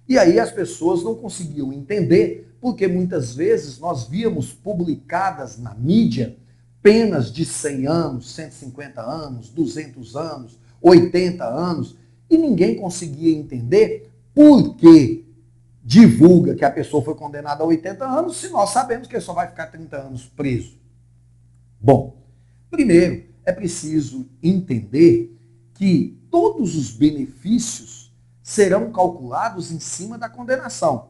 E 0.07 0.19
aí 0.19 0.39
as 0.39 0.51
pessoas 0.51 1.03
não 1.03 1.15
conseguiam 1.15 1.73
entender, 1.73 2.55
porque 2.61 2.87
muitas 2.87 3.35
vezes 3.35 3.79
nós 3.79 4.07
víamos 4.07 4.53
publicadas 4.53 5.57
na 5.57 5.73
mídia 5.73 6.37
penas 6.81 7.31
de 7.31 7.43
100 7.43 7.87
anos, 7.87 8.31
150 8.35 9.01
anos, 9.01 9.49
200 9.49 10.15
anos, 10.15 10.59
80 10.81 11.43
anos, 11.43 11.97
e 12.29 12.37
ninguém 12.37 12.75
conseguia 12.75 13.35
entender 13.35 14.11
por 14.33 14.75
que 14.75 15.25
divulga 15.83 16.55
que 16.55 16.65
a 16.65 16.71
pessoa 16.71 17.03
foi 17.03 17.15
condenada 17.15 17.63
a 17.63 17.67
80 17.67 18.03
anos 18.05 18.37
se 18.37 18.49
nós 18.49 18.71
sabemos 18.71 19.07
que 19.07 19.15
ele 19.15 19.21
só 19.21 19.33
vai 19.33 19.47
ficar 19.47 19.67
30 19.67 19.95
anos 19.97 20.25
preso. 20.25 20.79
Bom, 21.79 22.17
primeiro 22.71 23.25
é 23.45 23.51
preciso 23.51 24.27
entender 24.41 25.37
que 25.75 26.19
todos 26.31 26.75
os 26.75 26.91
benefícios 26.91 28.11
serão 28.41 28.91
calculados 28.91 29.71
em 29.71 29.79
cima 29.79 30.17
da 30.17 30.27
condenação. 30.27 31.09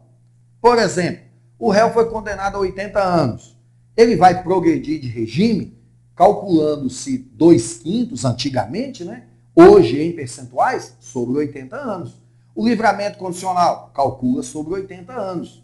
Por 0.60 0.78
exemplo, 0.78 1.24
o 1.58 1.70
réu 1.70 1.92
foi 1.94 2.10
condenado 2.10 2.58
a 2.58 2.60
80 2.60 3.02
anos. 3.02 3.58
Ele 3.96 4.16
vai 4.16 4.44
progredir 4.44 5.00
de 5.00 5.08
regime, 5.08 5.78
calculando-se 6.16 7.18
dois 7.18 7.78
quintos 7.78 8.26
antigamente, 8.26 9.06
né? 9.06 9.28
Hoje, 9.56 10.02
em 10.02 10.12
percentuais, 10.12 10.98
sobre 11.16 11.38
80 11.38 11.78
anos. 11.78 12.22
O 12.54 12.68
livramento 12.68 13.18
condicional 13.18 13.90
calcula 13.94 14.44
sobre 14.44 14.74
80 14.74 15.14
anos. 15.14 15.64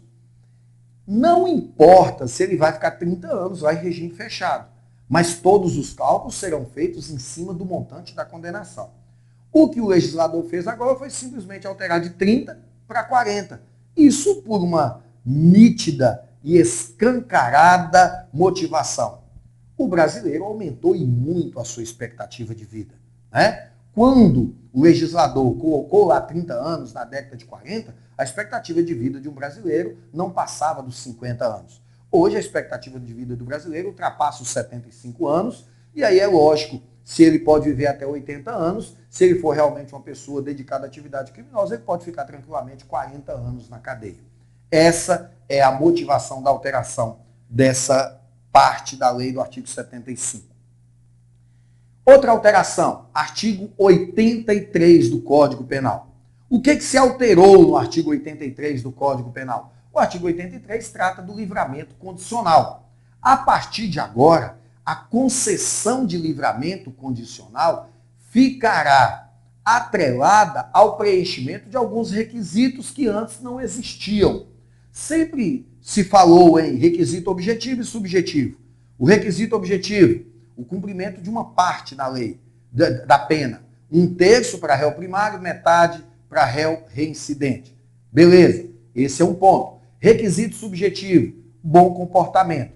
Não 1.06 1.46
importa 1.46 2.26
se 2.26 2.42
ele 2.42 2.56
vai 2.56 2.72
ficar 2.72 2.92
30 2.92 3.28
anos 3.28 3.60
vai 3.60 3.74
regime 3.74 4.14
fechado, 4.14 4.70
mas 5.06 5.34
todos 5.34 5.76
os 5.76 5.92
cálculos 5.92 6.36
serão 6.36 6.64
feitos 6.64 7.10
em 7.10 7.18
cima 7.18 7.52
do 7.52 7.66
montante 7.66 8.14
da 8.14 8.24
condenação. 8.24 8.92
O 9.52 9.68
que 9.68 9.78
o 9.78 9.88
legislador 9.88 10.42
fez 10.44 10.66
agora 10.66 10.98
foi 10.98 11.10
simplesmente 11.10 11.66
alterar 11.66 12.00
de 12.00 12.10
30 12.10 12.58
para 12.88 13.04
40. 13.04 13.60
Isso 13.94 14.40
por 14.40 14.62
uma 14.62 15.02
nítida 15.22 16.26
e 16.42 16.56
escancarada 16.56 18.26
motivação. 18.32 19.20
O 19.76 19.86
brasileiro 19.86 20.44
aumentou 20.44 20.96
e 20.96 21.04
muito 21.04 21.60
a 21.60 21.64
sua 21.64 21.82
expectativa 21.82 22.54
de 22.54 22.64
vida. 22.64 22.94
Né? 23.30 23.71
Quando 23.94 24.54
o 24.72 24.82
legislador 24.82 25.54
colocou 25.58 26.06
lá 26.06 26.20
30 26.20 26.54
anos, 26.54 26.92
na 26.92 27.04
década 27.04 27.36
de 27.36 27.44
40, 27.44 27.94
a 28.16 28.24
expectativa 28.24 28.82
de 28.82 28.94
vida 28.94 29.20
de 29.20 29.28
um 29.28 29.32
brasileiro 29.32 29.98
não 30.12 30.30
passava 30.30 30.82
dos 30.82 30.98
50 31.02 31.44
anos. 31.44 31.82
Hoje 32.10 32.36
a 32.36 32.40
expectativa 32.40 32.98
de 32.98 33.12
vida 33.12 33.36
do 33.36 33.44
brasileiro 33.44 33.88
ultrapassa 33.88 34.42
os 34.42 34.48
75 34.48 35.26
anos, 35.26 35.66
e 35.94 36.02
aí 36.02 36.18
é 36.18 36.26
lógico, 36.26 36.80
se 37.04 37.22
ele 37.22 37.38
pode 37.38 37.68
viver 37.68 37.86
até 37.86 38.06
80 38.06 38.50
anos, 38.50 38.96
se 39.10 39.24
ele 39.24 39.38
for 39.40 39.54
realmente 39.54 39.92
uma 39.92 40.02
pessoa 40.02 40.40
dedicada 40.40 40.84
à 40.84 40.88
atividade 40.88 41.32
criminosa, 41.32 41.74
ele 41.74 41.82
pode 41.82 42.04
ficar 42.04 42.24
tranquilamente 42.24 42.84
40 42.84 43.32
anos 43.32 43.68
na 43.68 43.78
cadeia. 43.78 44.20
Essa 44.70 45.30
é 45.48 45.60
a 45.62 45.70
motivação 45.70 46.42
da 46.42 46.48
alteração 46.48 47.20
dessa 47.48 48.20
parte 48.50 48.96
da 48.96 49.10
lei 49.10 49.32
do 49.32 49.40
artigo 49.40 49.66
75. 49.66 50.51
Outra 52.04 52.32
alteração, 52.32 53.06
artigo 53.14 53.70
83 53.78 55.08
do 55.08 55.20
Código 55.20 55.62
Penal. 55.62 56.12
O 56.50 56.60
que, 56.60 56.74
que 56.74 56.82
se 56.82 56.98
alterou 56.98 57.62
no 57.62 57.76
artigo 57.76 58.10
83 58.10 58.82
do 58.82 58.90
Código 58.90 59.30
Penal? 59.30 59.72
O 59.92 60.00
artigo 60.00 60.26
83 60.26 60.90
trata 60.90 61.22
do 61.22 61.32
livramento 61.32 61.94
condicional. 61.94 62.90
A 63.22 63.36
partir 63.36 63.86
de 63.86 64.00
agora, 64.00 64.58
a 64.84 64.96
concessão 64.96 66.04
de 66.04 66.18
livramento 66.18 66.90
condicional 66.90 67.88
ficará 68.30 69.30
atrelada 69.64 70.68
ao 70.72 70.96
preenchimento 70.96 71.68
de 71.68 71.76
alguns 71.76 72.10
requisitos 72.10 72.90
que 72.90 73.06
antes 73.06 73.40
não 73.40 73.60
existiam. 73.60 74.48
Sempre 74.90 75.68
se 75.80 76.02
falou 76.02 76.58
em 76.58 76.74
requisito 76.74 77.30
objetivo 77.30 77.80
e 77.80 77.84
subjetivo. 77.84 78.58
O 78.98 79.06
requisito 79.06 79.54
objetivo 79.54 80.31
o 80.56 80.64
cumprimento 80.64 81.20
de 81.20 81.30
uma 81.30 81.52
parte 81.52 81.94
da 81.94 82.06
lei, 82.06 82.40
da, 82.70 82.90
da 82.90 83.18
pena. 83.18 83.62
Um 83.90 84.14
terço 84.14 84.58
para 84.58 84.74
réu 84.74 84.92
primário, 84.92 85.40
metade 85.40 86.04
para 86.28 86.44
réu 86.44 86.84
reincidente. 86.88 87.76
Beleza, 88.10 88.68
esse 88.94 89.22
é 89.22 89.24
um 89.24 89.34
ponto. 89.34 89.80
Requisito 89.98 90.56
subjetivo, 90.56 91.34
bom 91.62 91.94
comportamento. 91.94 92.72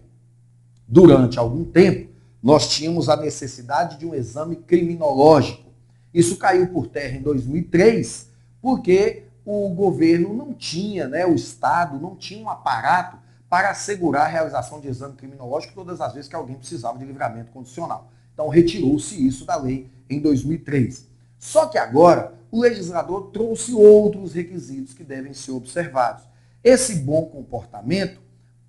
Durante 0.86 1.38
algum 1.38 1.64
tempo, 1.64 2.10
nós 2.42 2.68
tínhamos 2.68 3.08
a 3.08 3.16
necessidade 3.16 3.98
de 3.98 4.06
um 4.06 4.14
exame 4.14 4.56
criminológico. 4.56 5.70
Isso 6.14 6.36
caiu 6.36 6.68
por 6.68 6.86
terra 6.86 7.16
em 7.16 7.22
2003, 7.22 8.30
porque 8.62 9.24
o 9.44 9.68
governo 9.70 10.32
não 10.32 10.52
tinha, 10.52 11.08
né, 11.08 11.26
o 11.26 11.34
Estado 11.34 11.98
não 11.98 12.14
tinha 12.14 12.44
um 12.44 12.50
aparato 12.50 13.18
para 13.48 13.70
assegurar 13.70 14.26
a 14.26 14.28
realização 14.28 14.80
de 14.80 14.88
exame 14.88 15.14
criminológico 15.14 15.74
todas 15.74 16.00
as 16.00 16.12
vezes 16.12 16.28
que 16.28 16.36
alguém 16.36 16.56
precisava 16.56 16.98
de 16.98 17.04
livramento 17.04 17.52
condicional. 17.52 18.10
Então 18.34 18.48
retirou-se 18.48 19.26
isso 19.26 19.44
da 19.44 19.56
lei 19.56 19.90
em 20.10 20.20
2003. 20.20 21.06
Só 21.38 21.66
que 21.66 21.78
agora 21.78 22.34
o 22.50 22.60
legislador 22.60 23.30
trouxe 23.30 23.72
outros 23.72 24.32
requisitos 24.32 24.94
que 24.94 25.04
devem 25.04 25.32
ser 25.32 25.52
observados. 25.52 26.24
Esse 26.62 26.96
bom 26.96 27.26
comportamento, 27.26 28.20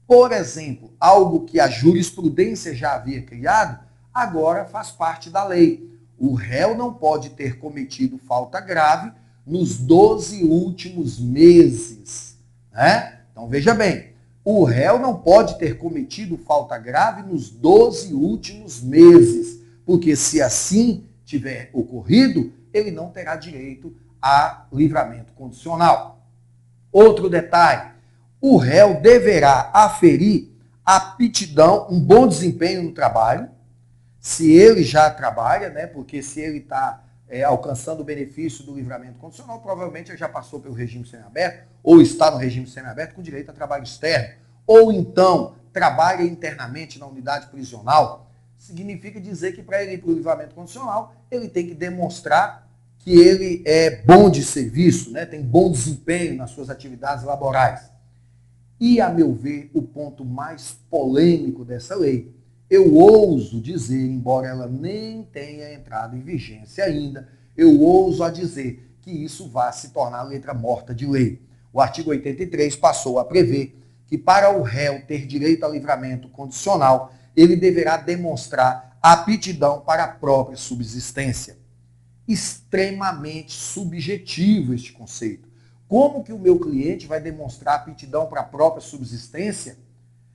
por 0.05 0.31
exemplo, 0.31 0.93
algo 0.99 1.45
que 1.45 1.59
a 1.59 1.67
jurisprudência 1.67 2.75
já 2.75 2.95
havia 2.95 3.21
criado, 3.21 3.79
agora 4.13 4.65
faz 4.65 4.91
parte 4.91 5.29
da 5.29 5.43
lei. 5.43 5.99
O 6.17 6.33
réu 6.33 6.77
não 6.77 6.93
pode 6.93 7.31
ter 7.31 7.59
cometido 7.59 8.17
falta 8.17 8.59
grave 8.59 9.11
nos 9.45 9.77
12 9.77 10.43
últimos 10.43 11.19
meses. 11.19 12.37
Né? 12.71 13.21
Então 13.31 13.47
veja 13.47 13.73
bem, 13.73 14.13
o 14.49 14.63
réu 14.63 14.97
não 14.97 15.13
pode 15.13 15.57
ter 15.59 15.77
cometido 15.77 16.37
falta 16.37 16.77
grave 16.77 17.21
nos 17.21 17.49
12 17.49 18.13
últimos 18.13 18.81
meses, 18.81 19.59
porque 19.85 20.15
se 20.15 20.41
assim 20.41 21.05
tiver 21.25 21.69
ocorrido, 21.73 22.53
ele 22.73 22.89
não 22.89 23.09
terá 23.09 23.35
direito 23.35 23.93
a 24.21 24.65
livramento 24.71 25.33
condicional. 25.33 26.25
Outro 26.93 27.29
detalhe, 27.29 27.91
o 28.39 28.55
réu 28.55 29.01
deverá 29.01 29.69
aferir 29.73 30.49
aptidão, 30.85 31.85
um 31.89 31.99
bom 31.99 32.25
desempenho 32.25 32.83
no 32.83 32.93
trabalho, 32.93 33.49
se 34.17 34.49
ele 34.49 34.81
já 34.81 35.09
trabalha, 35.09 35.69
né? 35.69 35.87
Porque 35.87 36.23
se 36.23 36.39
ele 36.39 36.59
está 36.59 37.03
é, 37.29 37.43
alcançando 37.43 38.01
o 38.01 38.03
benefício 38.03 38.63
do 38.63 38.73
livramento 38.73 39.19
condicional, 39.19 39.59
provavelmente 39.59 40.15
já 40.15 40.29
passou 40.29 40.59
pelo 40.59 40.73
regime 40.73 41.05
semiaberto 41.05 41.67
ou 41.83 42.01
está 42.01 42.31
no 42.31 42.37
regime 42.37 42.67
semiaberto 42.67 43.15
com 43.15 43.21
direito 43.21 43.49
a 43.49 43.53
trabalho 43.53 43.83
externo, 43.83 44.35
ou 44.65 44.91
então 44.91 45.55
trabalha 45.73 46.23
internamente 46.23 46.97
na 46.97 47.05
unidade 47.05 47.47
prisional, 47.47 48.31
significa 48.57 49.21
dizer 49.21 49.53
que 49.53 49.61
para 49.61 49.83
ele 49.83 49.93
ir 49.93 49.97
para 49.99 50.09
o 50.09 50.13
livramento 50.13 50.55
condicional, 50.55 51.15
ele 51.29 51.47
tem 51.47 51.67
que 51.67 51.75
demonstrar 51.75 52.67
que 52.99 53.11
ele 53.11 53.63
é 53.65 54.01
bom 54.03 54.29
de 54.29 54.43
serviço, 54.43 55.11
né? 55.11 55.25
tem 55.25 55.41
bom 55.41 55.71
desempenho 55.71 56.35
nas 56.35 56.51
suas 56.51 56.69
atividades 56.69 57.23
laborais. 57.23 57.91
E, 58.79 58.99
a 58.99 59.09
meu 59.09 59.33
ver, 59.33 59.71
o 59.73 59.81
ponto 59.81 60.25
mais 60.25 60.77
polêmico 60.89 61.63
dessa 61.63 61.95
lei 61.95 62.35
eu 62.69 62.93
ouso 62.93 63.61
dizer, 63.61 64.05
embora 64.05 64.47
ela 64.47 64.67
nem 64.67 65.23
tenha 65.23 65.73
entrado 65.73 66.15
em 66.15 66.21
vigência 66.21 66.83
ainda, 66.83 67.29
eu 67.55 67.79
ouso 67.79 68.23
a 68.23 68.29
dizer 68.29 68.95
que 69.01 69.11
isso 69.11 69.47
vai 69.49 69.71
se 69.71 69.89
tornar 69.89 70.23
letra 70.23 70.53
morta 70.53 70.93
de 70.93 71.05
lei. 71.05 71.41
O 71.71 71.79
artigo 71.79 72.09
83 72.09 72.75
passou 72.75 73.19
a 73.19 73.25
prever 73.25 73.79
que 74.05 74.17
para 74.17 74.57
o 74.57 74.61
réu 74.61 75.01
ter 75.05 75.25
direito 75.25 75.65
a 75.65 75.69
livramento 75.69 76.29
condicional, 76.29 77.13
ele 77.35 77.55
deverá 77.55 77.97
demonstrar 77.97 78.97
aptidão 79.01 79.81
para 79.81 80.03
a 80.03 80.07
própria 80.07 80.57
subsistência. 80.57 81.57
Extremamente 82.27 83.53
subjetivo 83.53 84.73
este 84.73 84.91
conceito. 84.91 85.47
Como 85.87 86.23
que 86.23 86.33
o 86.33 86.39
meu 86.39 86.59
cliente 86.59 87.07
vai 87.07 87.21
demonstrar 87.21 87.75
aptidão 87.75 88.27
para 88.27 88.41
a 88.41 88.45
própria 88.45 88.81
subsistência 88.81 89.77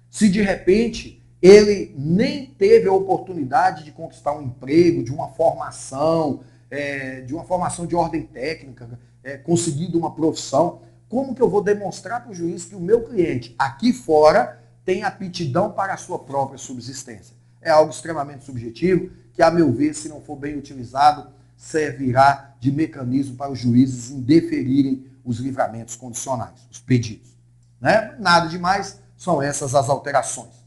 se 0.09 0.29
de 0.29 0.43
repente 0.43 1.22
ele 1.43 1.93
nem 1.99 2.47
teve 2.47 2.89
a 2.89 2.93
oportunidade 2.93 3.83
de 3.83 3.91
conquistar 3.91 4.33
um 4.33 4.43
emprego, 4.43 5.03
de 5.03 5.13
uma 5.13 5.29
formação, 5.31 6.41
é, 6.71 7.23
de 7.23 7.35
uma 7.35 7.43
formação 7.43 7.85
de 7.85 7.97
ordem 7.97 8.23
técnica, 8.23 8.89
é, 9.25 9.37
conseguido 9.37 9.99
uma 9.99 10.15
profissão. 10.15 10.83
Como 11.09 11.35
que 11.35 11.43
eu 11.43 11.51
vou 11.51 11.61
demonstrar 11.61 12.23
para 12.23 12.31
o 12.31 12.35
juiz 12.35 12.65
que 12.65 12.77
o 12.77 12.81
meu 12.81 13.03
cliente 13.03 13.55
aqui 13.59 13.93
fora 13.93 14.63
tem 14.85 15.03
aptidão 15.03 15.73
para 15.73 15.95
a 15.95 15.97
sua 15.97 16.21
própria 16.21 16.59
subsistência? 16.59 17.35
É 17.61 17.71
algo 17.71 17.91
extremamente 17.91 18.45
subjetivo, 18.45 19.11
que, 19.33 19.43
a 19.43 19.51
meu 19.51 19.73
ver, 19.73 19.95
se 19.95 20.09
não 20.09 20.21
for 20.21 20.37
bem 20.37 20.57
utilizado, 20.57 21.29
servirá 21.57 22.55
de 22.61 22.71
mecanismo 22.71 23.37
para 23.37 23.51
os 23.51 23.59
juízes 23.59 24.11
indeferirem 24.11 25.07
os 25.25 25.39
livramentos 25.39 25.97
condicionais, 25.97 26.67
os 26.71 26.79
pedidos. 26.79 27.37
Né? 27.81 28.15
Nada 28.19 28.49
demais, 28.49 29.01
são 29.17 29.43
essas 29.43 29.75
as 29.75 29.89
alterações. 29.89 30.62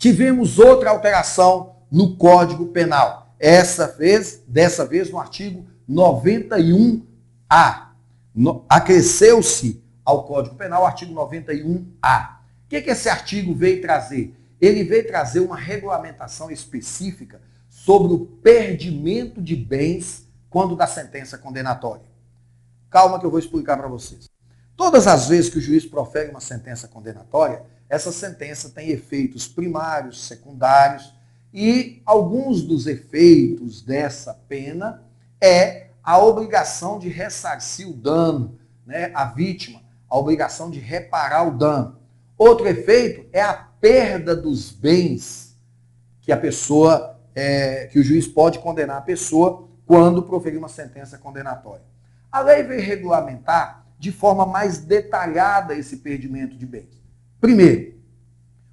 Tivemos 0.00 0.58
outra 0.58 0.90
alteração 0.90 1.76
no 1.88 2.16
Código 2.16 2.66
Penal. 2.66 3.36
Essa 3.38 3.86
vez, 3.86 4.42
dessa 4.48 4.84
vez 4.84 5.08
no 5.10 5.20
artigo 5.20 5.64
91A. 5.88 7.04
No, 8.34 8.64
acresceu-se 8.68 9.80
ao 10.04 10.24
Código 10.24 10.56
Penal 10.56 10.82
o 10.82 10.86
artigo 10.86 11.14
91A. 11.14 12.38
O 12.64 12.68
que, 12.68 12.82
que 12.82 12.90
esse 12.90 13.08
artigo 13.08 13.54
veio 13.54 13.80
trazer? 13.80 14.36
ele 14.60 14.84
veio 14.84 15.06
trazer 15.06 15.40
uma 15.40 15.56
regulamentação 15.56 16.50
específica 16.50 17.40
sobre 17.68 18.12
o 18.12 18.26
perdimento 18.26 19.40
de 19.40 19.56
bens 19.56 20.28
quando 20.50 20.76
da 20.76 20.86
sentença 20.86 21.38
condenatória. 21.38 22.04
Calma 22.90 23.18
que 23.18 23.24
eu 23.24 23.30
vou 23.30 23.38
explicar 23.38 23.76
para 23.78 23.88
vocês. 23.88 24.28
Todas 24.76 25.06
as 25.06 25.28
vezes 25.28 25.50
que 25.50 25.58
o 25.58 25.62
juiz 25.62 25.86
profere 25.86 26.30
uma 26.30 26.40
sentença 26.40 26.88
condenatória, 26.88 27.62
essa 27.90 28.12
sentença 28.12 28.70
tem 28.70 28.90
efeitos 28.90 29.48
primários, 29.48 30.24
secundários, 30.24 31.12
e 31.52 32.00
alguns 32.06 32.62
dos 32.62 32.86
efeitos 32.86 33.82
dessa 33.82 34.32
pena 34.48 35.02
é 35.40 35.88
a 36.00 36.16
obrigação 36.18 37.00
de 37.00 37.08
ressarcir 37.08 37.88
o 37.88 37.92
dano, 37.92 38.56
né, 38.86 39.10
a 39.12 39.24
vítima, 39.24 39.82
a 40.08 40.16
obrigação 40.16 40.70
de 40.70 40.78
reparar 40.78 41.48
o 41.48 41.58
dano. 41.58 41.98
Outro 42.38 42.68
efeito 42.68 43.28
é 43.32 43.42
a 43.42 43.54
perda 43.54 44.36
dos 44.36 44.70
bens 44.70 45.58
que 46.20 46.30
a 46.30 46.36
pessoa, 46.36 47.18
é, 47.34 47.86
que 47.86 47.98
o 47.98 48.04
juiz 48.04 48.28
pode 48.28 48.60
condenar 48.60 48.98
a 48.98 49.02
pessoa 49.02 49.68
quando 49.84 50.22
proferir 50.22 50.58
uma 50.58 50.68
sentença 50.68 51.18
condenatória. 51.18 51.84
A 52.30 52.40
lei 52.40 52.62
veio 52.62 52.80
regulamentar 52.80 53.84
de 53.98 54.12
forma 54.12 54.46
mais 54.46 54.78
detalhada 54.78 55.74
esse 55.74 55.96
perdimento 55.96 56.56
de 56.56 56.64
bens. 56.64 56.99
Primeiro, 57.40 57.94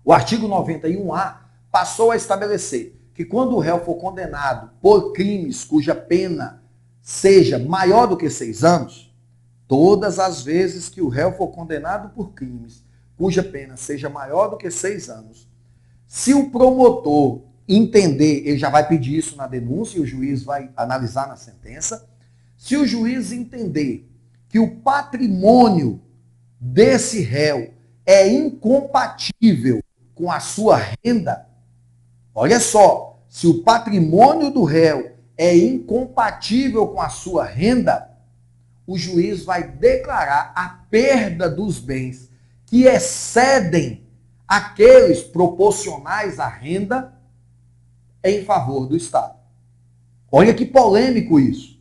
o 0.04 0.12
artigo 0.12 0.48
91A 0.48 1.38
passou 1.72 2.12
a 2.12 2.16
estabelecer 2.16 3.00
que 3.14 3.24
quando 3.24 3.56
o 3.56 3.60
réu 3.60 3.84
for 3.84 3.96
condenado 3.96 4.72
por 4.82 5.14
crimes 5.14 5.64
cuja 5.64 5.96
pena 5.96 6.62
seja 7.02 7.58
maior 7.58 8.08
do 8.08 8.18
que 8.18 8.30
seis 8.30 8.64
anos, 8.64 9.16
todas 9.68 10.20
as 10.20 10.44
vezes 10.44 10.90
que 10.90 11.02
o 11.02 11.08
réu 11.08 11.32
for 11.34 11.48
condenado 11.48 12.10
por 12.10 12.34
crimes 12.34 12.84
cuja 13.16 13.42
pena 13.42 13.78
seja 13.78 14.10
maior 14.10 14.50
do 14.50 14.58
que 14.58 14.70
seis 14.70 15.10
anos, 15.10 15.50
se 16.06 16.34
o 16.34 16.52
promotor 16.52 17.42
entender, 17.68 18.48
ele 18.48 18.58
já 18.58 18.70
vai 18.70 18.88
pedir 18.88 19.18
isso 19.18 19.36
na 19.36 19.48
denúncia 19.48 19.98
e 19.98 20.02
o 20.02 20.06
juiz 20.06 20.44
vai 20.44 20.70
analisar 20.76 21.28
na 21.28 21.36
sentença, 21.36 22.08
se 22.56 22.78
o 22.78 22.86
juiz 22.86 23.32
entender 23.32 24.10
que 24.50 24.60
o 24.60 24.76
patrimônio 24.78 26.00
desse 26.60 27.22
réu 27.22 27.77
é 28.08 28.26
incompatível 28.26 29.84
com 30.16 30.32
a 30.32 30.40
sua 30.40 30.80
renda, 31.04 31.46
olha 32.34 32.58
só, 32.58 33.20
se 33.28 33.46
o 33.46 33.62
patrimônio 33.64 34.50
do 34.50 34.64
réu 34.64 35.12
é 35.38 35.56
incompatível 35.56 36.88
com 36.88 37.02
a 37.02 37.10
sua 37.10 37.44
renda, 37.44 38.10
o 38.88 38.98
juiz 38.98 39.44
vai 39.44 39.68
declarar 39.68 40.54
a 40.56 40.70
perda 40.90 41.50
dos 41.50 41.78
bens 41.80 42.32
que 42.66 42.86
excedem 42.86 44.08
aqueles 44.48 45.22
proporcionais 45.22 46.40
à 46.40 46.48
renda 46.48 47.14
em 48.24 48.46
favor 48.46 48.88
do 48.88 48.96
Estado. 48.96 49.38
Olha 50.32 50.54
que 50.54 50.66
polêmico 50.66 51.40
isso. 51.40 51.78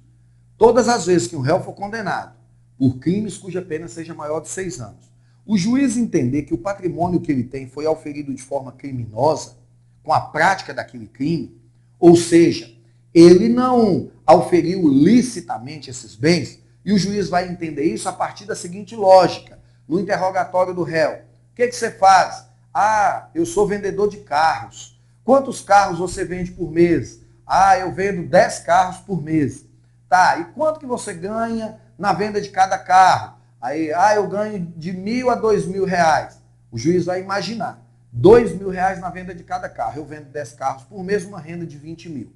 Todas 0.58 0.88
as 0.88 1.06
vezes 1.06 1.28
que 1.28 1.36
um 1.36 1.40
réu 1.40 1.62
for 1.62 1.74
condenado 1.74 2.34
por 2.76 2.98
crimes 2.98 3.38
cuja 3.38 3.62
pena 3.62 3.86
seja 3.86 4.12
maior 4.12 4.40
de 4.40 4.48
seis 4.48 4.80
anos, 4.80 5.15
o 5.46 5.56
juiz 5.56 5.96
entender 5.96 6.42
que 6.42 6.52
o 6.52 6.58
patrimônio 6.58 7.20
que 7.20 7.30
ele 7.30 7.44
tem 7.44 7.68
foi 7.68 7.86
auferido 7.86 8.34
de 8.34 8.42
forma 8.42 8.72
criminosa, 8.72 9.56
com 10.02 10.12
a 10.12 10.20
prática 10.20 10.74
daquele 10.74 11.06
crime, 11.06 11.56
ou 11.98 12.16
seja, 12.16 12.74
ele 13.14 13.48
não 13.48 14.10
auferiu 14.26 14.88
licitamente 14.88 15.88
esses 15.88 16.16
bens, 16.16 16.58
e 16.84 16.92
o 16.92 16.98
juiz 16.98 17.28
vai 17.28 17.48
entender 17.48 17.84
isso 17.84 18.08
a 18.08 18.12
partir 18.12 18.44
da 18.44 18.54
seguinte 18.54 18.94
lógica 18.94 19.58
no 19.88 20.00
interrogatório 20.00 20.74
do 20.74 20.82
réu. 20.82 21.12
O 21.12 21.54
que, 21.54 21.68
que 21.68 21.74
você 21.74 21.90
faz? 21.90 22.46
Ah, 22.74 23.28
eu 23.34 23.46
sou 23.46 23.66
vendedor 23.66 24.08
de 24.08 24.18
carros. 24.18 25.00
Quantos 25.24 25.60
carros 25.60 25.98
você 25.98 26.24
vende 26.24 26.52
por 26.52 26.70
mês? 26.70 27.20
Ah, 27.46 27.78
eu 27.78 27.92
vendo 27.92 28.28
10 28.28 28.58
carros 28.60 28.98
por 28.98 29.22
mês. 29.22 29.64
Tá, 30.08 30.38
e 30.38 30.44
quanto 30.52 30.78
que 30.78 30.86
você 30.86 31.14
ganha 31.14 31.80
na 31.98 32.12
venda 32.12 32.40
de 32.40 32.50
cada 32.50 32.78
carro? 32.78 33.35
Aí, 33.66 33.92
ah, 33.92 34.14
eu 34.14 34.28
ganho 34.28 34.64
de 34.76 34.92
mil 34.92 35.28
a 35.28 35.34
dois 35.34 35.66
mil 35.66 35.84
reais. 35.84 36.40
O 36.70 36.78
juiz 36.78 37.04
vai 37.04 37.20
imaginar. 37.20 37.84
Dois 38.12 38.56
mil 38.56 38.70
reais 38.70 39.00
na 39.00 39.10
venda 39.10 39.34
de 39.34 39.42
cada 39.42 39.68
carro. 39.68 39.98
Eu 39.98 40.04
vendo 40.04 40.26
10 40.26 40.52
carros 40.52 40.84
por 40.84 41.02
mês, 41.02 41.24
uma 41.24 41.40
renda 41.40 41.66
de 41.66 41.76
20 41.76 42.08
mil. 42.08 42.32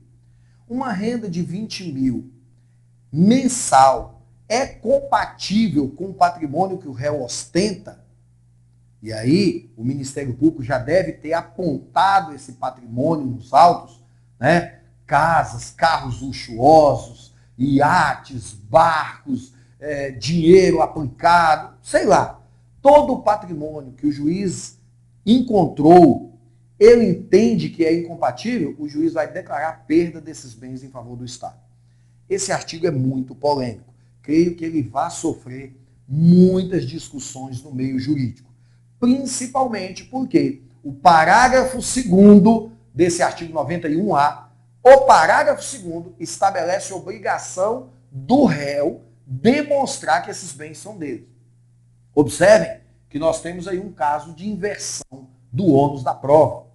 Uma 0.69 0.93
renda 0.93 1.29
de 1.29 1.41
20 1.41 1.93
mil 1.93 2.33
mensal 3.13 4.23
é 4.49 4.67
compatível 4.67 5.89
com 5.91 6.07
o 6.07 6.15
patrimônio 6.15 6.79
que 6.79 6.89
o 6.89 6.93
réu 6.93 7.23
ostenta, 7.23 8.05
e 9.01 9.13
aí 9.13 9.73
o 9.77 9.85
Ministério 9.85 10.35
Público 10.35 10.65
já 10.65 10.79
deve 10.79 11.13
ter 11.13 11.33
apontado 11.33 12.35
esse 12.35 12.55
patrimônio 12.55 13.25
nos 13.25 13.55
autos, 13.55 14.03
né? 14.39 14.81
Casas, 15.07 15.71
carros 15.71 16.21
luxuosos, 16.21 17.33
iates, 17.57 18.53
barcos, 18.53 19.55
é, 19.81 20.11
dinheiro 20.11 20.83
aplicado, 20.83 21.77
sei 21.83 22.05
lá. 22.05 22.41
Todo 22.83 23.15
o 23.15 23.23
patrimônio 23.23 23.93
que 23.93 24.07
o 24.07 24.13
juiz 24.13 24.79
encontrou, 25.25 26.39
ele 26.79 27.05
entende 27.05 27.69
que 27.69 27.85
é 27.85 27.95
incompatível, 27.95 28.75
o 28.79 28.89
juiz 28.89 29.13
vai 29.13 29.31
declarar 29.31 29.85
perda 29.87 30.21
desses 30.21 30.55
bens 30.55 30.83
em 30.83 30.89
favor 30.89 31.17
do 31.17 31.25
Estado. 31.25 31.59
Esse 32.29 32.53
artigo 32.53 32.87
é 32.87 32.91
muito 32.91 33.35
polêmico 33.35 33.91
creio 34.23 34.55
que 34.55 34.65
ele 34.65 34.83
vai 34.83 35.11
sofrer 35.11 35.77
muitas 36.07 36.87
discussões 36.87 37.63
no 37.63 37.75
meio 37.75 37.99
jurídico. 37.99 38.49
Principalmente 38.99 40.05
porque 40.05 40.63
o 40.83 40.93
parágrafo 40.93 41.79
2 41.79 42.71
desse 42.95 43.23
artigo 43.23 43.53
91A, 43.53 44.45
o 44.83 44.99
parágrafo 44.99 45.63
2 45.79 46.15
estabelece 46.19 46.93
obrigação 46.93 47.91
do 48.11 48.45
réu 48.45 49.03
demonstrar 49.31 50.25
que 50.25 50.31
esses 50.31 50.53
bens 50.53 50.79
são 50.79 50.99
dele. 50.99 51.29
Observem 52.13 52.81
que 53.09 53.17
nós 53.17 53.41
temos 53.41 53.69
aí 53.69 53.79
um 53.79 53.93
caso 53.93 54.35
de 54.35 54.49
inversão 54.49 55.29
do 55.53 55.69
ônus 55.69 56.03
da 56.03 56.13
prova. 56.13 56.67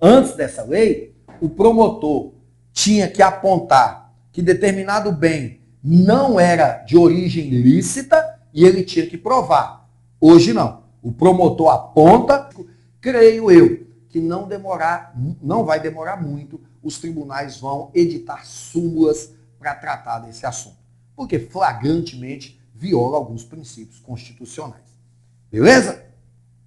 Antes 0.00 0.36
dessa 0.36 0.62
lei, 0.62 1.16
o 1.40 1.48
promotor 1.48 2.34
tinha 2.72 3.08
que 3.08 3.20
apontar 3.20 4.14
que 4.30 4.40
determinado 4.40 5.10
bem 5.10 5.60
não 5.82 6.38
era 6.38 6.78
de 6.84 6.96
origem 6.96 7.50
lícita 7.50 8.40
e 8.52 8.64
ele 8.64 8.84
tinha 8.84 9.06
que 9.06 9.18
provar. 9.18 9.88
Hoje 10.20 10.52
não. 10.52 10.84
O 11.02 11.10
promotor 11.10 11.70
aponta, 11.70 12.48
creio 13.00 13.50
eu, 13.50 13.86
que 14.08 14.20
não 14.20 14.46
demorar, 14.46 15.14
não 15.42 15.64
vai 15.64 15.80
demorar 15.80 16.22
muito, 16.22 16.60
os 16.82 16.98
tribunais 16.98 17.58
vão 17.58 17.90
editar 17.92 18.46
súmulas 18.46 19.32
para 19.64 19.74
tratar 19.74 20.18
desse 20.18 20.44
assunto. 20.44 20.76
Porque 21.16 21.38
flagrantemente 21.38 22.60
viola 22.74 23.16
alguns 23.16 23.42
princípios 23.42 23.98
constitucionais. 23.98 24.82
Beleza? 25.50 26.04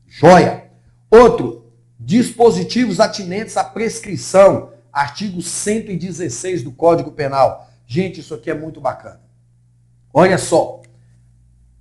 Joia. 0.07 0.71
Outro, 1.11 1.71
dispositivos 1.99 2.99
atinentes 2.99 3.55
à 3.55 3.63
prescrição 3.63 4.71
artigo 4.91 5.43
116 5.43 6.63
do 6.63 6.71
Código 6.71 7.11
Penal. 7.11 7.69
Gente, 7.85 8.19
isso 8.19 8.33
aqui 8.33 8.49
é 8.49 8.55
muito 8.55 8.81
bacana. 8.81 9.21
Olha 10.11 10.39
só. 10.39 10.81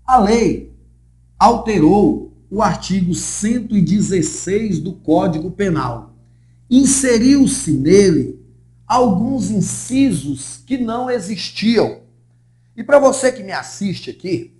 A 0.04 0.18
lei 0.18 0.70
alterou 1.38 2.30
o 2.50 2.60
artigo 2.60 3.14
116 3.14 4.80
do 4.80 4.92
Código 4.92 5.50
Penal. 5.50 6.14
Inseriu-se 6.68 7.72
nele 7.72 8.45
alguns 8.86 9.50
incisos 9.50 10.62
que 10.64 10.78
não 10.78 11.10
existiam. 11.10 12.02
E 12.76 12.84
para 12.84 12.98
você 12.98 13.32
que 13.32 13.42
me 13.42 13.52
assiste 13.52 14.10
aqui, 14.10 14.54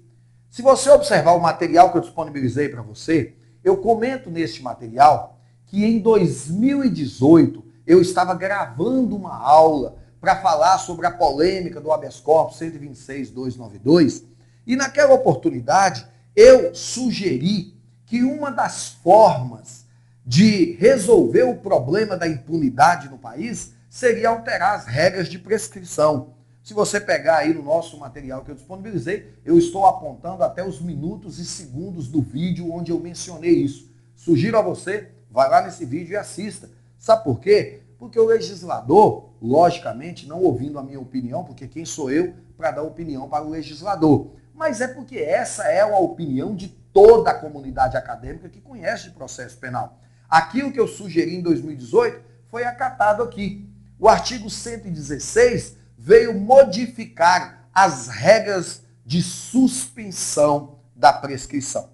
se 0.50 0.62
você 0.62 0.90
observar 0.90 1.32
o 1.32 1.40
material 1.40 1.92
que 1.92 1.98
eu 1.98 2.02
disponibilizei 2.02 2.68
para 2.68 2.82
você, 2.82 3.34
eu 3.62 3.76
comento 3.76 4.30
neste 4.30 4.62
material 4.62 5.38
que 5.66 5.84
em 5.84 5.98
2018 5.98 7.64
eu 7.86 8.00
estava 8.00 8.34
gravando 8.34 9.14
uma 9.14 9.36
aula 9.36 9.96
para 10.20 10.40
falar 10.40 10.78
sobre 10.78 11.06
a 11.06 11.10
polêmica 11.10 11.80
do 11.80 11.92
habeas 11.92 12.18
corpus 12.18 12.58
126.292 12.58 14.24
e 14.66 14.74
naquela 14.74 15.14
oportunidade 15.14 16.06
eu 16.34 16.74
sugeri 16.74 17.74
que 18.04 18.22
uma 18.22 18.50
das 18.50 18.88
formas 18.88 19.84
de 20.24 20.72
resolver 20.72 21.44
o 21.44 21.56
problema 21.56 22.16
da 22.16 22.26
impunidade 22.26 23.08
no 23.08 23.18
país 23.18 23.75
seria 23.96 24.28
alterar 24.28 24.74
as 24.74 24.84
regras 24.84 25.26
de 25.26 25.38
prescrição. 25.38 26.34
Se 26.62 26.74
você 26.74 27.00
pegar 27.00 27.38
aí 27.38 27.54
no 27.54 27.62
nosso 27.62 27.98
material 27.98 28.44
que 28.44 28.50
eu 28.50 28.54
disponibilizei, 28.54 29.32
eu 29.42 29.56
estou 29.56 29.86
apontando 29.86 30.42
até 30.42 30.62
os 30.62 30.82
minutos 30.82 31.38
e 31.38 31.46
segundos 31.46 32.06
do 32.06 32.20
vídeo 32.20 32.70
onde 32.70 32.92
eu 32.92 33.00
mencionei 33.00 33.54
isso. 33.54 33.90
Sugiro 34.14 34.58
a 34.58 34.60
você, 34.60 35.08
vai 35.30 35.48
lá 35.48 35.62
nesse 35.62 35.86
vídeo 35.86 36.12
e 36.12 36.16
assista. 36.16 36.68
Sabe 36.98 37.24
por 37.24 37.40
quê? 37.40 37.80
Porque 37.98 38.20
o 38.20 38.26
legislador, 38.26 39.30
logicamente, 39.40 40.28
não 40.28 40.42
ouvindo 40.42 40.78
a 40.78 40.82
minha 40.82 41.00
opinião, 41.00 41.42
porque 41.42 41.66
quem 41.66 41.86
sou 41.86 42.10
eu 42.10 42.34
para 42.54 42.72
dar 42.72 42.82
opinião 42.82 43.26
para 43.30 43.46
o 43.46 43.48
legislador? 43.48 44.32
Mas 44.52 44.82
é 44.82 44.88
porque 44.88 45.16
essa 45.16 45.62
é 45.68 45.80
a 45.80 45.98
opinião 45.98 46.54
de 46.54 46.68
toda 46.92 47.30
a 47.30 47.38
comunidade 47.38 47.96
acadêmica 47.96 48.50
que 48.50 48.60
conhece 48.60 49.04
de 49.04 49.14
processo 49.14 49.56
penal. 49.56 49.98
Aquilo 50.28 50.70
que 50.70 50.80
eu 50.80 50.86
sugeri 50.86 51.34
em 51.34 51.40
2018 51.40 52.20
foi 52.50 52.64
acatado 52.64 53.22
aqui. 53.22 53.74
O 53.98 54.08
artigo 54.08 54.50
116 54.50 55.76
veio 55.98 56.38
modificar 56.38 57.68
as 57.72 58.08
regras 58.08 58.82
de 59.04 59.22
suspensão 59.22 60.78
da 60.94 61.12
prescrição. 61.12 61.90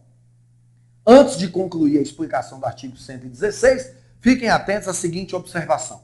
Antes 1.07 1.37
de 1.37 1.49
concluir 1.49 1.99
a 1.99 2.03
explicação 2.03 2.61
do 2.61 2.67
artigo 2.67 2.97
116, 2.97 3.93
fiquem 4.21 4.49
atentos 4.49 4.89
à 4.89 4.95
seguinte 4.95 5.35
observação. 5.35 6.03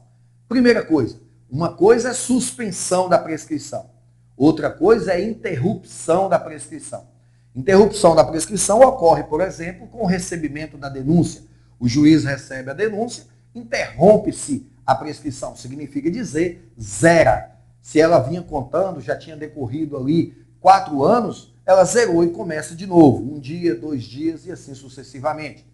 Primeira 0.48 0.84
coisa, 0.84 1.20
uma 1.50 1.74
coisa 1.74 2.11
é 2.11 2.14
suspensão 2.14 3.08
da 3.08 3.18
prescrição, 3.18 3.90
outra 4.37 4.70
coisa 4.70 5.12
é 5.12 5.22
interrupção 5.22 6.28
da 6.28 6.38
prescrição. 6.38 7.06
Interrupção 7.54 8.14
da 8.14 8.24
prescrição 8.24 8.80
ocorre, 8.80 9.24
por 9.24 9.40
exemplo, 9.40 9.87
com 9.88 10.02
o 10.02 10.06
recebimento 10.06 10.76
da 10.76 10.88
denúncia. 10.88 11.42
O 11.80 11.88
juiz 11.88 12.24
recebe 12.24 12.70
a 12.70 12.74
denúncia, 12.74 13.24
interrompe-se 13.54 14.66
a 14.88 14.94
prescrição. 14.94 15.55
Significa 15.55 16.11
dizer 16.11 16.72
zera. 16.81 17.59
Se 17.83 18.01
ela 18.01 18.20
vinha 18.20 18.40
contando, 18.40 19.03
já 19.03 19.14
tinha 19.14 19.37
decorrido 19.37 19.98
ali 19.98 20.35
quatro 20.61 21.05
anos, 21.05 21.55
ela 21.66 21.85
zerou 21.85 22.24
e 22.24 22.31
começa 22.31 22.74
de 22.74 22.87
novo. 22.87 23.22
Um 23.22 23.38
dia, 23.38 23.74
dois 23.74 24.03
dias 24.03 24.46
e 24.46 24.51
assim 24.51 24.74
sucessivamente. 24.74 25.66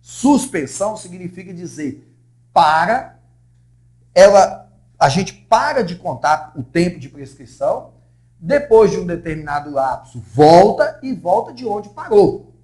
Suspensão 0.00 0.96
significa 0.96 1.52
dizer 1.52 2.10
para, 2.50 3.18
ela, 4.14 4.72
a 4.98 5.10
gente 5.10 5.34
para 5.34 5.84
de 5.84 5.96
contar 5.96 6.54
o 6.56 6.62
tempo 6.62 6.98
de 6.98 7.10
prescrição, 7.10 7.92
depois 8.40 8.90
de 8.90 8.98
um 8.98 9.06
determinado 9.06 9.70
lapso, 9.70 10.18
volta 10.34 10.98
e 11.02 11.12
volta 11.12 11.52
de 11.52 11.66
onde 11.66 11.90
parou. 11.90 12.54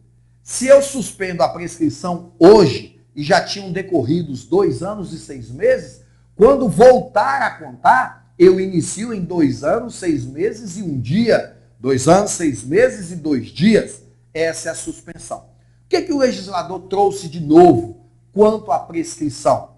Se 0.43 0.67
eu 0.67 0.81
suspendo 0.81 1.43
a 1.43 1.49
prescrição 1.51 2.33
hoje 2.39 2.98
e 3.19 3.25
já 3.25 3.45
tinham 3.45 3.73
decorrido 3.73 4.31
os 4.31 4.45
dois 4.45 4.81
anos 4.81 5.13
e 5.13 5.19
seis 5.19 5.51
meses, 5.51 6.03
quando 6.37 6.69
voltar 6.69 7.43
a 7.43 7.51
contar, 7.51 8.33
eu 8.39 8.61
inicio 8.61 9.13
em 9.13 9.21
dois 9.25 9.65
anos, 9.65 9.97
seis 9.97 10.25
meses 10.25 10.77
e 10.77 10.85
um 10.85 11.01
dia. 11.01 11.57
Dois 11.81 12.07
anos, 12.07 12.31
seis 12.31 12.63
meses 12.63 13.11
e 13.11 13.17
dois 13.17 13.49
dias. 13.49 14.03
Essa 14.33 14.69
é 14.69 14.71
a 14.71 14.75
suspensão. 14.77 15.39
O 15.39 15.89
que, 15.89 16.03
que 16.03 16.13
o 16.13 16.19
legislador 16.19 16.83
trouxe 16.83 17.29
de 17.29 17.41
novo 17.41 18.07
quanto 18.33 18.71
à 18.71 18.79
prescrição? 18.79 19.73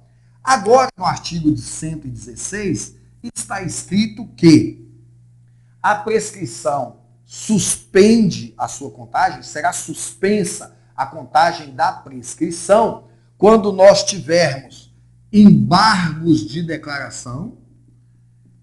Agora, 0.45 0.91
no 0.95 1.07
artigo 1.07 1.51
de 1.51 1.63
116, 1.63 2.95
está 3.23 3.63
escrito 3.63 4.27
que 4.37 4.87
a 5.83 5.95
prescrição 5.95 6.99
suspende 7.25 8.53
a 8.59 8.69
sua 8.69 8.91
contagem, 8.91 9.43
será 9.43 9.73
suspensa 9.73 10.77
a 10.95 11.07
contagem 11.07 11.75
da 11.75 11.91
prescrição 11.91 13.09
quando 13.41 13.73
nós 13.73 14.05
tivermos 14.05 14.95
embargos 15.33 16.47
de 16.47 16.63
declaração 16.63 17.57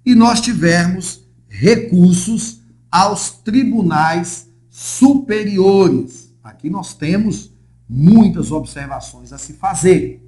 e 0.05 0.13
nós 0.13 0.39
tivermos 0.39 1.27
recursos 1.49 2.61
aos 2.91 3.31
tribunais 3.31 4.47
superiores. 4.69 6.31
Aqui 6.43 6.69
nós 6.69 6.93
temos 6.93 7.49
muitas 7.89 8.51
observações 8.51 9.33
a 9.33 9.39
se 9.39 9.53
fazer. 9.53 10.23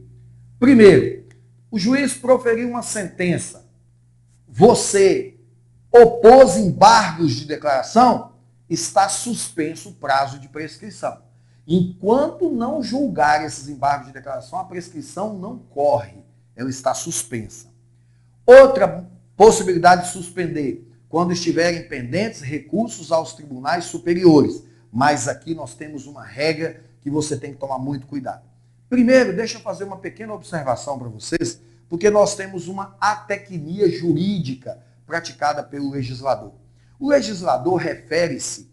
Primeiro, 0.57 1.25
o 1.69 1.77
juiz 1.77 2.15
proferiu 2.15 2.69
uma 2.69 2.81
sentença. 2.81 3.69
Você 4.47 5.37
opôs 5.91 6.57
embargos 6.57 7.35
de 7.35 7.45
declaração, 7.45 8.31
está 8.67 9.09
suspenso 9.09 9.89
o 9.89 9.93
prazo 9.93 10.39
de 10.39 10.49
prescrição. 10.49 11.28
Enquanto 11.71 12.49
não 12.49 12.81
julgar 12.81 13.45
esses 13.45 13.69
embargos 13.69 14.07
de 14.07 14.13
declaração, 14.13 14.57
a 14.57 14.63
prescrição 14.63 15.37
não 15.37 15.59
corre, 15.59 16.17
ela 16.55 16.67
está 16.67 16.95
suspensa. 16.95 17.67
Outra 18.43 19.07
possibilidade 19.37 20.07
de 20.07 20.11
suspender, 20.11 20.91
quando 21.07 21.31
estiverem 21.31 21.87
pendentes 21.87 22.41
recursos 22.41 23.11
aos 23.11 23.33
tribunais 23.33 23.85
superiores. 23.85 24.63
Mas 24.91 25.27
aqui 25.27 25.53
nós 25.53 25.75
temos 25.75 26.07
uma 26.07 26.25
regra 26.25 26.81
que 27.01 27.09
você 27.11 27.37
tem 27.37 27.53
que 27.53 27.59
tomar 27.59 27.77
muito 27.77 28.07
cuidado. 28.07 28.41
Primeiro, 28.89 29.35
deixa 29.35 29.59
eu 29.59 29.61
fazer 29.61 29.83
uma 29.83 29.97
pequena 29.97 30.33
observação 30.33 30.97
para 30.97 31.07
vocês, 31.07 31.61
porque 31.87 32.09
nós 32.09 32.35
temos 32.35 32.67
uma 32.67 32.97
atecnia 32.99 33.87
jurídica 33.87 34.83
praticada 35.05 35.61
pelo 35.61 35.91
legislador. 35.91 36.51
O 36.99 37.09
legislador 37.09 37.75
refere-se, 37.75 38.71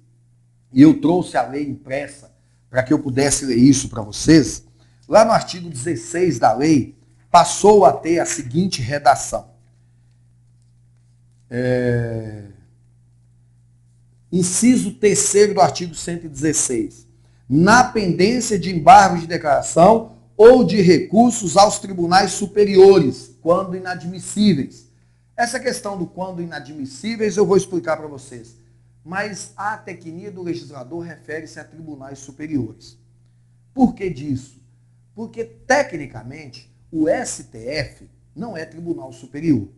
e 0.73 0.81
eu 0.81 0.99
trouxe 0.99 1.37
a 1.37 1.43
lei 1.43 1.69
impressa 1.69 2.35
para 2.77 2.83
que 2.83 2.93
eu 2.93 2.99
pudesse 2.99 3.47
ler 3.47 3.57
isso 3.57 3.89
para 3.89 4.03
vocês, 4.03 4.63
lá 5.09 5.25
no 5.25 5.31
artigo 5.31 5.67
16 5.67 6.39
da 6.39 6.53
lei, 6.53 6.95
passou 7.31 7.87
a 7.87 7.91
ter 7.91 8.19
a 8.19 8.27
seguinte 8.27 8.83
redação. 8.83 9.49
É... 11.49 12.49
Inciso 14.31 14.93
3 14.93 15.55
do 15.55 15.61
artigo 15.63 15.95
116. 15.95 17.07
Na 17.49 17.83
pendência 17.83 18.59
de 18.59 18.71
embargo 18.77 19.21
de 19.21 19.27
declaração 19.27 20.13
ou 20.37 20.63
de 20.63 20.83
recursos 20.83 21.57
aos 21.57 21.79
tribunais 21.79 22.33
superiores, 22.33 23.39
quando 23.41 23.75
inadmissíveis, 23.75 24.91
essa 25.35 25.59
questão 25.59 25.97
do 25.97 26.07
quando 26.07 26.43
inadmissíveis 26.43 27.39
eu 27.39 27.47
vou 27.47 27.57
explicar 27.57 27.97
para 27.97 28.07
vocês. 28.07 28.55
Mas 29.07 29.53
a 29.57 29.79
tecnia 29.79 30.33
do 30.33 30.43
legislador 30.43 30.99
refere-se 30.99 31.61
a 31.61 31.65
tribunais 31.65 32.19
superiores. 32.19 32.99
Por 33.73 33.95
que 33.95 34.11
disso? 34.11 34.61
Porque, 35.15 35.45
tecnicamente, 35.45 36.75
o 36.91 37.07
STF 37.09 38.11
não 38.35 38.57
é 38.57 38.65
tribunal 38.65 39.13
superior. 39.13 39.69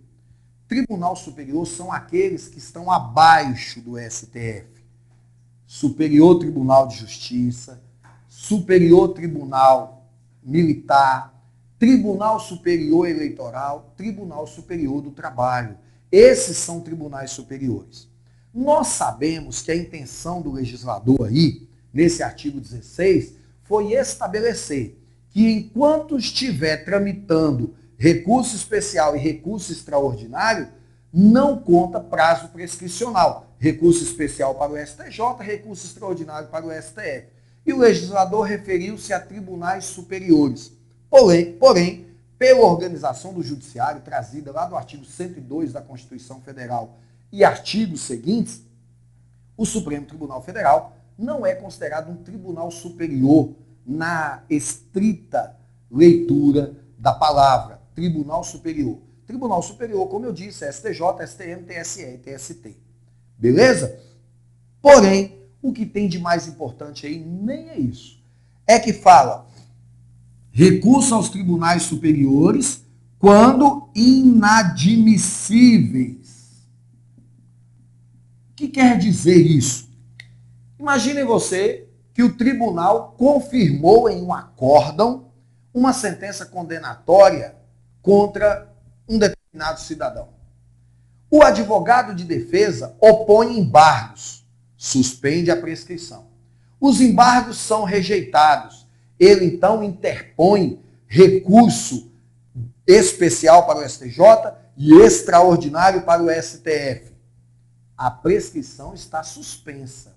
Tribunal 0.67 1.15
superior 1.15 1.67
são 1.67 1.93
aqueles 1.93 2.49
que 2.49 2.57
estão 2.57 2.91
abaixo 2.91 3.83
do 3.83 3.99
STF. 3.99 4.83
Superior 5.67 6.39
Tribunal 6.39 6.89
de 6.89 6.97
Justiça, 6.97 7.83
Superior 8.31 9.11
Tribunal 9.11 10.11
Militar, 10.43 11.39
Tribunal 11.79 12.41
Superior 12.41 13.07
Eleitoral, 13.07 13.93
Tribunal 13.95 14.47
Superior 14.47 15.03
do 15.03 15.11
Trabalho. 15.11 15.77
Esses 16.11 16.57
são 16.57 16.81
tribunais 16.81 17.31
superiores. 17.31 18.09
Nós 18.53 18.89
sabemos 18.89 19.63
que 19.63 19.71
a 19.71 19.77
intenção 19.77 20.41
do 20.41 20.53
legislador 20.53 21.27
aí, 21.27 21.69
nesse 21.93 22.23
artigo 22.23 22.61
16, 22.61 23.35
foi 23.63 23.93
estabelecer 23.93 24.99
que 25.31 25.51
enquanto 25.51 26.17
estiver 26.17 26.85
tramitando 26.85 27.75
recurso 27.99 28.57
especial 28.57 29.15
e 29.15 29.19
recurso 29.19 29.73
extraordinário, 29.73 30.69
não 31.13 31.59
conta 31.59 32.01
prazo 32.01 32.49
prescricional. 32.49 33.47
Recurso 33.59 34.05
especial 34.05 34.55
para 34.55 34.73
o 34.73 34.79
STJ, 34.79 35.21
recurso 35.41 35.87
extraordinário 35.87 36.49
para 36.49 36.67
o 36.67 36.71
STF. 36.71 37.27
E 37.67 37.73
o 37.73 37.79
legislador 37.79 38.47
referiu-se 38.47 39.13
a 39.13 39.21
tribunais 39.21 39.85
superiores. 39.85 40.73
Porém, 41.11 41.53
porém, 41.53 42.07
pela 42.39 42.61
organização 42.61 43.35
do 43.35 43.43
judiciário, 43.43 44.01
trazida 44.01 44.53
lá 44.53 44.65
do 44.65 44.77
artigo 44.77 45.05
102 45.05 45.73
da 45.73 45.83
Constituição 45.83 46.41
Federal 46.41 46.97
e 47.31 47.45
artigos 47.45 48.03
seguintes, 48.03 48.63
o 49.57 49.67
Supremo 49.67 50.07
Tribunal 50.07 50.43
Federal 50.43 50.97
não 51.19 51.45
é 51.45 51.55
considerado 51.55 52.11
um 52.11 52.17
tribunal 52.17 52.71
superior 52.71 53.53
na 53.85 54.43
estrita 54.49 55.57
leitura 55.91 56.77
da 56.99 57.13
palavra 57.13 57.81
tribunal 57.95 58.43
superior. 58.45 58.99
Tribunal 59.27 59.63
superior, 59.63 60.09
como 60.09 60.25
eu 60.25 60.33
disse, 60.33 60.65
é 60.65 60.73
STJ, 60.73 61.27
STM, 61.27 61.65
TSE 61.65 62.03
e 62.03 62.17
TST. 62.19 62.79
Beleza? 63.37 64.01
Porém, 64.81 65.39
o 65.61 65.73
que 65.73 65.85
tem 65.85 66.09
de 66.09 66.19
mais 66.19 66.47
importante 66.47 67.07
aí 67.07 67.19
nem 67.19 67.69
é 67.71 67.79
isso. 67.79 68.23
É 68.67 68.79
que 68.79 68.93
fala 68.93 69.47
recurso 70.51 71.15
aos 71.15 71.29
tribunais 71.29 71.83
superiores 71.83 72.83
quando 73.19 73.91
inadmissíveis. 73.95 76.28
Que 78.59 78.67
quer 78.67 78.99
dizer 78.99 79.37
isso? 79.37 79.89
Imagine 80.81 81.23
você 81.23 81.87
que 82.13 82.25
o 82.25 82.37
tribunal 82.37 83.15
confirmou 83.17 84.11
em 84.11 84.21
um 84.21 84.35
acórdão 84.35 85.31
uma 85.73 85.93
sentença 85.93 86.45
condenatória 86.45 87.55
contra 88.03 88.69
um 89.09 89.17
determinado 89.17 89.79
cidadão. 89.79 90.31
O 91.31 91.41
advogado 91.41 92.13
de 92.17 92.25
defesa 92.25 92.97
opõe 93.01 93.57
embargos, 93.57 94.45
suspende 94.77 95.53
a 95.53 95.57
prescrição. 95.57 96.27
Os 96.81 97.01
embargos 97.01 97.59
são 97.59 97.85
rejeitados 97.85 98.89
ele 99.21 99.45
então 99.45 99.85
interpõe 99.85 100.83
recurso 101.07 102.11
especial 102.85 103.69
para 103.69 103.79
o 103.79 103.89
STJ 103.89 104.19
e 104.77 104.95
extraordinário 104.95 106.03
para 106.03 106.21
o 106.21 106.29
STF. 106.29 107.18
A 107.99 108.13
prescrição 108.13 108.95
está 108.95 109.25
suspensa. 109.25 110.17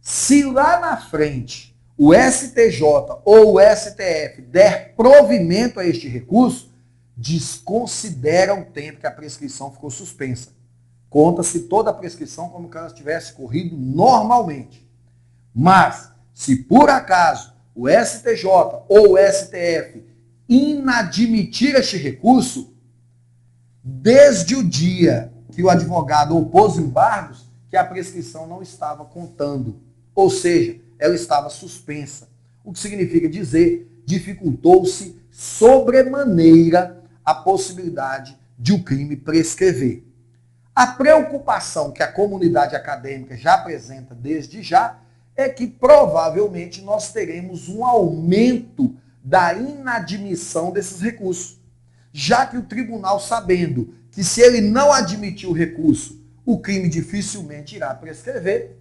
Se 0.00 0.44
lá 0.44 0.78
na 0.78 0.96
frente 0.96 1.76
o 1.96 2.14
STJ 2.14 2.80
ou 3.24 3.56
o 3.56 3.60
STF 3.60 4.40
der 4.42 4.94
provimento 4.94 5.80
a 5.80 5.84
este 5.84 6.06
recurso, 6.06 6.72
desconsidera 7.16 8.54
o 8.54 8.64
tempo 8.66 9.00
que 9.00 9.06
a 9.08 9.10
prescrição 9.10 9.72
ficou 9.72 9.90
suspensa. 9.90 10.50
Conta-se 11.10 11.62
toda 11.62 11.90
a 11.90 11.94
prescrição 11.94 12.48
como 12.48 12.70
se 12.70 12.78
ela 12.78 12.90
tivesse 12.90 13.32
corrido 13.32 13.76
normalmente. 13.76 14.88
Mas, 15.52 16.12
se 16.32 16.54
por 16.54 16.88
acaso 16.88 17.52
o 17.74 17.88
STJ 17.88 18.46
ou 18.88 19.14
o 19.14 19.18
STF 19.18 20.04
inadmitir 20.48 21.74
este 21.74 21.96
recurso, 21.96 22.72
desde 23.82 24.54
o 24.54 24.62
dia 24.62 25.32
que 25.58 25.62
o 25.64 25.68
advogado 25.68 26.38
opôs 26.38 26.76
embargos, 26.78 27.44
que 27.68 27.76
a 27.76 27.82
prescrição 27.82 28.46
não 28.46 28.62
estava 28.62 29.04
contando. 29.04 29.80
Ou 30.14 30.30
seja, 30.30 30.78
ela 31.00 31.16
estava 31.16 31.50
suspensa. 31.50 32.28
O 32.62 32.72
que 32.72 32.78
significa 32.78 33.28
dizer, 33.28 34.00
dificultou-se 34.06 35.20
sobremaneira 35.32 37.02
a 37.24 37.34
possibilidade 37.34 38.38
de 38.56 38.72
o 38.72 38.84
crime 38.84 39.16
prescrever. 39.16 40.04
A 40.72 40.86
preocupação 40.86 41.90
que 41.90 42.04
a 42.04 42.12
comunidade 42.12 42.76
acadêmica 42.76 43.36
já 43.36 43.54
apresenta 43.54 44.14
desde 44.14 44.62
já 44.62 45.00
é 45.34 45.48
que 45.48 45.66
provavelmente 45.66 46.82
nós 46.82 47.10
teremos 47.10 47.68
um 47.68 47.84
aumento 47.84 48.96
da 49.24 49.54
inadmissão 49.54 50.70
desses 50.70 51.00
recursos. 51.00 51.58
Já 52.12 52.46
que 52.46 52.56
o 52.56 52.62
tribunal, 52.62 53.18
sabendo 53.18 53.98
que 54.18 54.24
se 54.24 54.40
ele 54.40 54.60
não 54.60 54.92
admitir 54.92 55.48
o 55.48 55.52
recurso, 55.52 56.20
o 56.44 56.58
crime 56.58 56.88
dificilmente 56.88 57.76
irá 57.76 57.94
prescrever, 57.94 58.76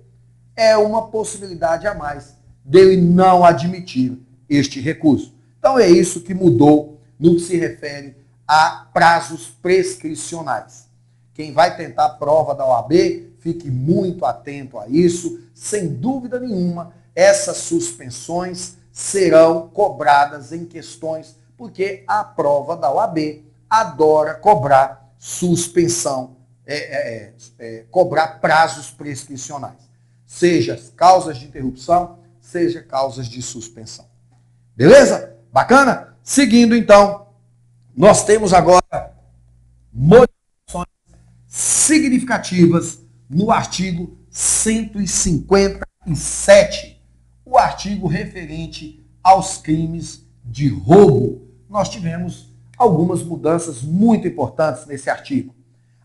é 0.56 0.76
uma 0.76 1.10
possibilidade 1.10 1.86
a 1.86 1.94
mais 1.94 2.36
dele 2.66 3.00
não 3.00 3.46
admitir 3.46 4.18
este 4.50 4.80
recurso. 4.80 5.36
Então 5.60 5.78
é 5.78 5.88
isso 5.88 6.22
que 6.22 6.34
mudou 6.34 7.00
no 7.20 7.36
que 7.36 7.42
se 7.42 7.56
refere 7.56 8.16
a 8.48 8.88
prazos 8.92 9.46
prescricionais. 9.62 10.88
Quem 11.36 11.54
vai 11.54 11.78
tentar 11.78 12.06
a 12.06 12.10
prova 12.10 12.56
da 12.56 12.66
OAB, 12.66 12.94
fique 13.38 13.70
muito 13.70 14.26
atento 14.26 14.80
a 14.80 14.88
isso. 14.88 15.40
Sem 15.54 15.88
dúvida 15.88 16.40
nenhuma, 16.40 16.94
essas 17.14 17.58
suspensões 17.58 18.74
serão 18.92 19.70
cobradas 19.72 20.52
em 20.52 20.66
questões, 20.66 21.36
porque 21.56 22.04
a 22.08 22.24
prova 22.24 22.76
da 22.76 22.92
OAB 22.92 23.46
adora 23.70 24.34
cobrar 24.34 25.07
suspensão, 25.18 26.38
é, 26.65 26.76
é, 26.76 27.34
é, 27.59 27.59
é 27.59 27.86
cobrar 27.89 28.39
prazos 28.39 28.91
prescricionais 28.91 29.88
seja 30.28 30.80
causas 30.95 31.39
de 31.39 31.45
interrupção, 31.45 32.20
seja 32.41 32.84
causas 32.84 33.28
de 33.30 33.41
suspensão. 33.41 34.05
Beleza? 34.76 35.36
Bacana? 35.51 36.15
Seguindo 36.22 36.76
então, 36.76 37.30
nós 37.95 38.24
temos 38.26 38.53
agora 38.53 39.15
modificações 39.91 40.86
significativas 41.47 42.99
no 43.30 43.49
artigo 43.49 44.18
157, 44.30 47.01
o 47.43 47.57
artigo 47.57 48.07
referente 48.07 49.03
aos 49.24 49.57
crimes 49.57 50.24
de 50.43 50.68
roubo. 50.68 51.47
Nós 51.70 51.89
tivemos 51.89 52.47
algumas 52.78 53.24
mudanças 53.24 53.82
muito 53.82 54.28
importantes 54.28 54.86
nesse 54.86 55.10
artigo. 55.10 55.56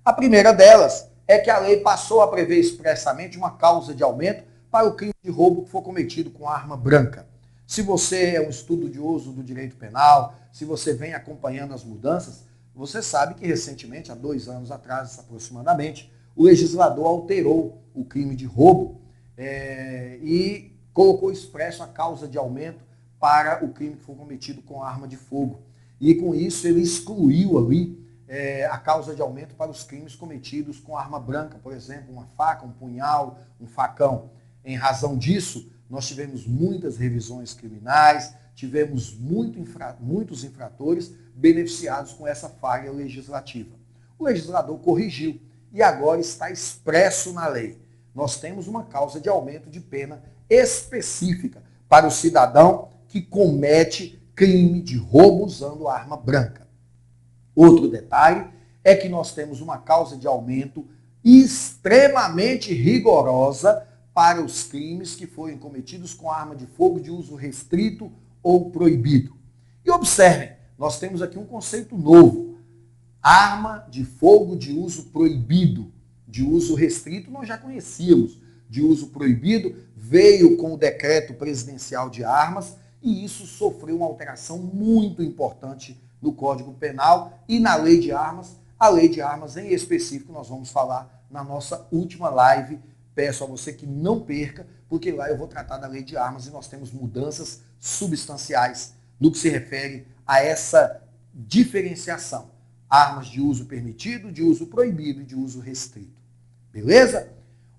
A 0.05 0.13
primeira 0.13 0.53
delas 0.53 1.09
é 1.29 1.39
que 1.39 1.51
a 1.51 1.59
lei 1.59 1.81
passou 1.81 2.23
a 2.23 2.29
prever 2.29 2.59
expressamente 2.59 3.37
uma 3.37 3.53
causa 3.53 3.95
de 3.95 4.03
aumento 4.03 4.45
para 4.71 4.89
o 4.89 4.95
crime 4.95 5.15
de 5.23 5.31
roubo 5.31 5.65
que 5.65 5.71
for 5.71 5.83
cometido 5.83 6.31
com 6.31 6.49
arma 6.49 6.77
branca. 6.77 7.27
Se 7.67 7.83
você 7.83 8.37
é 8.37 8.41
um 8.41 8.51
estudioso 8.51 9.33
do 9.33 9.43
direito 9.43 9.77
penal, 9.77 10.35
se 10.51 10.65
você 10.65 10.93
vem 10.93 11.15
acompanhando 11.15 11.73
as 11.73 11.85
mudanças, 11.85 12.45
você 12.75 13.03
sabe 13.03 13.35
que 13.35 13.47
recentemente, 13.47 14.11
há 14.11 14.15
dois 14.15 14.49
anos 14.49 14.71
atrás 14.71 15.19
aproximadamente, 15.19 16.13
o 16.35 16.45
legislador 16.45 17.07
alterou 17.07 17.83
o 17.95 18.05
crime 18.05 18.35
de 18.35 18.47
roubo 18.47 19.01
é, 19.37 20.19
e 20.23 20.75
colocou 20.93 21.31
expresso 21.31 21.83
a 21.83 21.87
causa 21.87 22.27
de 22.27 22.39
aumento 22.39 22.85
para 23.21 23.65
o 23.65 23.69
crime 23.69 23.97
que 23.97 24.03
for 24.03 24.17
cometido 24.17 24.63
com 24.63 24.83
arma 24.83 25.07
de 25.07 25.17
fogo. 25.17 25.61
E 26.03 26.17
com 26.17 26.35
isso 26.35 26.67
ele 26.67 26.81
excluiu 26.81 27.57
ali 27.57 27.97
é, 28.27 28.67
a 28.67 28.77
causa 28.77 29.15
de 29.15 29.23
aumento 29.23 29.55
para 29.55 29.71
os 29.71 29.85
crimes 29.85 30.17
cometidos 30.17 30.81
com 30.81 30.97
arma 30.97 31.21
branca, 31.21 31.61
por 31.63 31.73
exemplo, 31.73 32.13
uma 32.13 32.27
faca, 32.37 32.67
um 32.67 32.73
punhal, 32.73 33.39
um 33.61 33.69
facão. 33.69 34.31
Em 34.65 34.75
razão 34.75 35.17
disso, 35.17 35.71
nós 35.89 36.09
tivemos 36.09 36.45
muitas 36.45 36.97
revisões 36.97 37.55
criminais, 37.55 38.35
tivemos 38.53 39.17
muito 39.17 39.61
infra, 39.61 39.97
muitos 40.01 40.43
infratores 40.43 41.13
beneficiados 41.37 42.13
com 42.13 42.27
essa 42.27 42.49
falha 42.49 42.91
legislativa. 42.91 43.77
O 44.19 44.25
legislador 44.25 44.77
corrigiu 44.81 45.41
e 45.73 45.81
agora 45.85 46.21
está 46.21 46.51
expresso 46.51 47.33
na 47.33 47.47
lei. 47.47 47.81
Nós 48.13 48.41
temos 48.41 48.67
uma 48.67 48.83
causa 48.87 49.21
de 49.21 49.29
aumento 49.29 49.71
de 49.71 49.79
pena 49.79 50.21
específica 50.51 51.63
para 51.89 52.09
o 52.09 52.11
cidadão 52.11 52.89
que 53.07 53.23
comete 53.23 54.22
crime 54.43 54.83
de 54.83 54.97
roubo 54.97 55.45
usando 55.45 55.87
arma 55.87 56.17
branca. 56.17 56.67
Outro 57.55 57.89
detalhe 57.89 58.49
é 58.83 58.97
que 58.97 59.09
nós 59.09 59.33
temos 59.33 59.61
uma 59.61 59.79
causa 59.79 60.17
de 60.17 60.27
aumento 60.27 60.85
extremamente 61.25 62.75
rigorosa 62.75 63.87
para 64.13 64.43
os 64.43 64.65
crimes 64.65 65.15
que 65.15 65.29
forem 65.29 65.57
cometidos 65.57 66.13
com 66.13 66.29
arma 66.29 66.57
de 66.57 66.67
fogo 66.67 66.99
de 66.99 67.09
uso 67.09 67.37
restrito 67.37 68.11
ou 68.43 68.69
proibido. 68.73 69.37
E 69.85 69.91
observem, 69.93 70.51
nós 70.77 70.99
temos 70.99 71.23
aqui 71.23 71.39
um 71.39 71.47
conceito 71.47 71.97
novo. 71.97 72.59
Arma 73.23 73.87
de 73.89 74.05
fogo 74.05 74.57
de 74.57 74.73
uso 74.73 75.05
proibido. 75.05 75.93
De 76.27 76.43
uso 76.43 76.75
restrito 76.75 77.31
nós 77.31 77.47
já 77.47 77.57
conhecíamos. 77.57 78.41
De 78.69 78.83
uso 78.83 79.11
proibido 79.11 79.77
veio 79.95 80.57
com 80.57 80.75
o 80.75 80.79
decreto 80.79 81.33
presidencial 81.35 82.11
de 82.11 82.25
armas 82.25 82.82
e 83.03 83.25
isso 83.25 83.47
sofreu 83.47 83.97
uma 83.97 84.07
alteração 84.07 84.59
muito 84.59 85.23
importante 85.23 86.01
no 86.21 86.33
Código 86.33 86.73
Penal 86.75 87.39
e 87.49 87.59
na 87.59 87.75
Lei 87.75 87.99
de 87.99 88.13
Armas. 88.13 88.57
A 88.79 88.89
Lei 88.89 89.09
de 89.09 89.21
Armas 89.21 89.57
em 89.57 89.73
específico 89.73 90.33
nós 90.33 90.49
vamos 90.49 90.71
falar 90.71 91.27
na 91.31 91.43
nossa 91.43 91.87
última 91.91 92.31
live. 92.31 92.79
Peço 93.15 93.43
a 93.43 93.47
você 93.47 93.73
que 93.73 93.87
não 93.87 94.21
perca, 94.21 94.67
porque 94.89 95.11
lá 95.11 95.29
eu 95.29 95.37
vou 95.37 95.49
tratar 95.49 95.79
da 95.79 95.89
Lei 95.89 96.03
de 96.03 96.17
Armas 96.17 96.47
e 96.47 96.51
nós 96.51 96.69
temos 96.69 96.93
mudanças 96.93 97.63
substanciais 97.79 98.95
no 99.19 99.33
que 99.33 99.39
se 99.39 99.49
refere 99.49 100.07
a 100.27 100.41
essa 100.43 101.03
diferenciação. 101.35 102.51
Armas 102.89 103.27
de 103.27 103.41
uso 103.41 103.67
permitido, 103.67 104.31
de 104.31 104.43
uso 104.43 104.67
proibido 104.67 105.23
e 105.23 105.25
de 105.25 105.35
uso 105.35 105.61
restrito. 105.61 106.21
Beleza? 106.73 107.29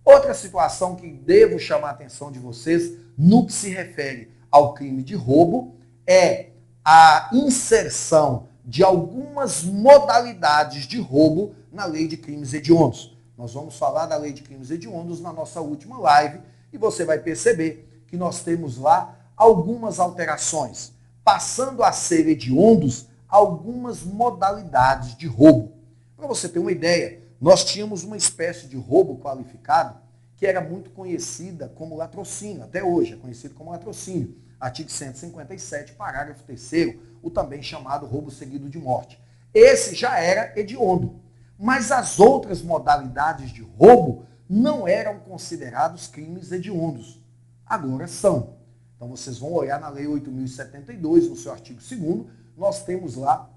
Outra 0.03 0.33
situação 0.33 0.95
que 0.95 1.07
devo 1.07 1.57
chamar 1.57 1.89
a 1.89 1.91
atenção 1.91 2.31
de 2.31 2.39
vocês 2.39 2.97
no 3.17 3.45
que 3.45 3.53
se 3.53 3.69
refere 3.69 4.32
ao 4.53 4.75
crime 4.75 5.01
de 5.01 5.15
roubo 5.15 5.73
é 6.05 6.49
a 6.85 7.27
inserção 7.33 8.45
de 8.63 8.83
algumas 8.83 9.63
modalidades 9.63 10.85
de 10.85 11.01
roubo 11.01 11.55
na 11.71 11.85
lei 11.85 12.07
de 12.07 12.17
crimes 12.17 12.53
hediondos. 12.53 13.17
Nós 13.35 13.51
vamos 13.51 13.75
falar 13.75 14.05
da 14.05 14.15
lei 14.15 14.31
de 14.31 14.43
crimes 14.43 14.69
hediondos 14.69 15.19
na 15.19 15.33
nossa 15.33 15.59
última 15.59 15.97
live 15.97 16.39
e 16.71 16.77
você 16.77 17.03
vai 17.03 17.17
perceber 17.17 18.03
que 18.05 18.15
nós 18.15 18.43
temos 18.43 18.77
lá 18.77 19.17
algumas 19.35 19.99
alterações, 19.99 20.93
passando 21.23 21.83
a 21.83 21.91
ser 21.91 22.27
hediondos 22.27 23.07
algumas 23.27 24.03
modalidades 24.03 25.17
de 25.17 25.25
roubo. 25.25 25.71
Para 26.15 26.27
você 26.27 26.47
ter 26.47 26.59
uma 26.59 26.71
ideia, 26.71 27.23
nós 27.41 27.65
tínhamos 27.65 28.03
uma 28.03 28.15
espécie 28.15 28.67
de 28.67 28.77
roubo 28.77 29.17
qualificado 29.17 30.02
que 30.43 30.47
era 30.47 30.59
muito 30.59 30.89
conhecida 30.89 31.69
como 31.69 31.95
latrocínio, 31.95 32.65
até 32.65 32.83
hoje 32.83 33.13
é 33.13 33.15
conhecido 33.15 33.55
como 33.55 33.71
latrocínio 33.71 34.35
artigo 34.59 34.91
157, 34.91 35.93
parágrafo 35.93 36.43
3 36.43 36.97
o 37.21 37.31
também 37.31 37.63
chamado 37.63 38.05
roubo 38.05 38.29
seguido 38.29 38.69
de 38.69 38.77
morte. 38.77 39.17
Esse 39.53 39.95
já 39.95 40.19
era 40.19 40.51
hediondo. 40.59 41.17
Mas 41.57 41.93
as 41.93 42.19
outras 42.19 42.61
modalidades 42.61 43.53
de 43.53 43.61
roubo 43.61 44.25
não 44.49 44.85
eram 44.85 45.17
considerados 45.19 46.07
crimes 46.07 46.51
hediondos. 46.51 47.23
Agora 47.65 48.05
são. 48.05 48.57
Então 48.97 49.07
vocês 49.07 49.37
vão 49.37 49.53
olhar 49.53 49.79
na 49.79 49.87
Lei 49.87 50.07
8.072, 50.07 51.29
no 51.29 51.37
seu 51.37 51.53
artigo 51.53 51.79
2 51.79 52.25
nós 52.57 52.83
temos 52.83 53.15
lá 53.15 53.49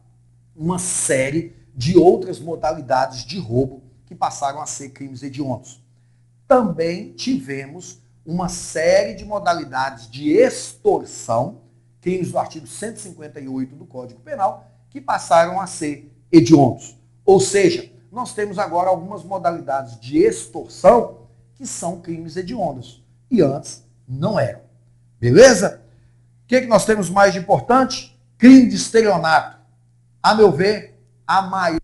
uma 0.54 0.78
série 0.78 1.52
de 1.74 1.98
outras 1.98 2.38
modalidades 2.38 3.24
de 3.24 3.40
roubo 3.40 3.82
que 4.06 4.14
passaram 4.14 4.62
a 4.62 4.66
ser 4.66 4.90
crimes 4.90 5.24
hediondos. 5.24 5.84
Também 6.46 7.12
tivemos 7.12 8.00
uma 8.24 8.48
série 8.48 9.14
de 9.14 9.24
modalidades 9.24 10.10
de 10.10 10.32
extorsão, 10.32 11.62
crimes 12.00 12.30
do 12.32 12.38
artigo 12.38 12.66
158 12.66 13.74
do 13.74 13.86
Código 13.86 14.20
Penal, 14.20 14.70
que 14.90 15.00
passaram 15.00 15.60
a 15.60 15.66
ser 15.66 16.12
hediondos. 16.30 16.96
Ou 17.24 17.40
seja, 17.40 17.90
nós 18.10 18.32
temos 18.32 18.58
agora 18.58 18.88
algumas 18.88 19.22
modalidades 19.24 19.98
de 20.00 20.18
extorsão 20.18 21.26
que 21.54 21.66
são 21.66 22.00
crimes 22.00 22.36
hediondos. 22.36 23.04
e 23.30 23.42
antes 23.42 23.84
não 24.06 24.38
eram. 24.38 24.60
Beleza? 25.18 25.82
O 26.44 26.46
que, 26.46 26.56
é 26.56 26.60
que 26.60 26.66
nós 26.68 26.84
temos 26.84 27.10
mais 27.10 27.32
de 27.32 27.40
importante? 27.40 28.16
Crime 28.38 28.68
de 28.68 28.76
estelionato. 28.76 29.58
A 30.22 30.34
meu 30.34 30.52
ver, 30.52 30.96
a 31.26 31.42
maior 31.42 31.80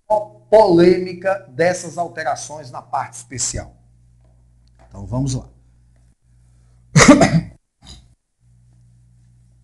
polêmica 0.48 1.46
dessas 1.50 1.98
alterações 1.98 2.70
na 2.70 2.80
parte 2.80 3.14
especial. 3.14 3.74
Então 4.92 5.06
vamos 5.06 5.32
lá. 5.34 5.48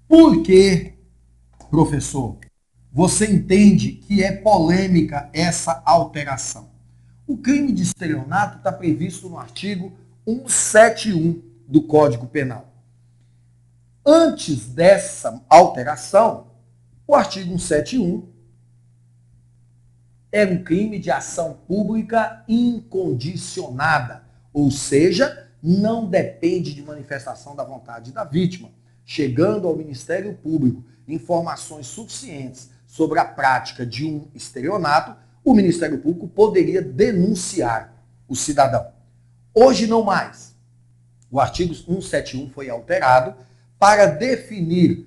Por 0.08 0.42
que, 0.42 0.94
professor, 1.68 2.38
você 2.90 3.30
entende 3.30 3.92
que 3.92 4.22
é 4.22 4.32
polêmica 4.32 5.28
essa 5.34 5.82
alteração? 5.84 6.70
O 7.26 7.36
crime 7.36 7.72
de 7.72 7.82
estelionato 7.82 8.56
está 8.56 8.72
previsto 8.72 9.28
no 9.28 9.38
artigo 9.38 9.92
171 10.26 11.42
do 11.68 11.82
Código 11.82 12.26
Penal. 12.26 12.72
Antes 14.06 14.64
dessa 14.64 15.44
alteração, 15.46 16.46
o 17.06 17.14
artigo 17.14 17.50
171 17.58 18.26
era 20.32 20.50
um 20.50 20.64
crime 20.64 20.98
de 20.98 21.10
ação 21.10 21.58
pública 21.68 22.42
incondicionada, 22.48 24.27
ou 24.52 24.70
seja, 24.70 25.48
não 25.62 26.06
depende 26.06 26.74
de 26.74 26.82
manifestação 26.82 27.54
da 27.54 27.64
vontade 27.64 28.12
da 28.12 28.24
vítima, 28.24 28.70
chegando 29.04 29.66
ao 29.66 29.76
Ministério 29.76 30.34
Público 30.34 30.84
informações 31.06 31.86
suficientes 31.86 32.70
sobre 32.86 33.18
a 33.18 33.24
prática 33.24 33.84
de 33.84 34.04
um 34.04 34.28
estelionato, 34.34 35.16
o 35.44 35.54
Ministério 35.54 35.98
Público 35.98 36.28
poderia 36.28 36.82
denunciar 36.82 37.94
o 38.28 38.36
cidadão. 38.36 38.92
Hoje 39.54 39.86
não 39.86 40.02
mais. 40.02 40.54
O 41.30 41.40
artigo 41.40 41.74
171 41.74 42.50
foi 42.50 42.70
alterado 42.70 43.34
para 43.78 44.06
definir 44.06 45.06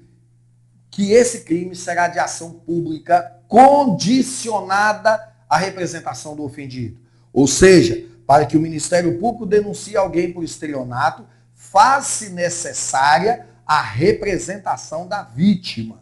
que 0.90 1.12
esse 1.12 1.42
crime 1.42 1.76
será 1.76 2.08
de 2.08 2.20
ação 2.20 2.52
pública 2.52 3.40
condicionada 3.48 5.34
à 5.50 5.58
representação 5.58 6.36
do 6.36 6.44
ofendido. 6.44 6.98
Ou 7.34 7.48
seja, 7.48 8.06
para 8.26 8.46
que 8.46 8.58
o 8.58 8.62
Ministério 8.62 9.20
Público 9.20 9.46
denuncie 9.46 9.98
alguém 9.98 10.32
por 10.32 10.44
estelionato, 10.44 11.26
faz-se 11.54 12.30
necessária 12.30 13.48
a 13.66 13.82
representação 13.82 15.08
da 15.08 15.24
vítima. 15.24 16.02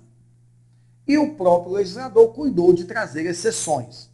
E 1.08 1.18
o 1.18 1.36
próprio 1.36 1.74
legislador 1.74 2.34
cuidou 2.34 2.74
de 2.74 2.86
trazer 2.86 3.26
exceções. 3.26 4.10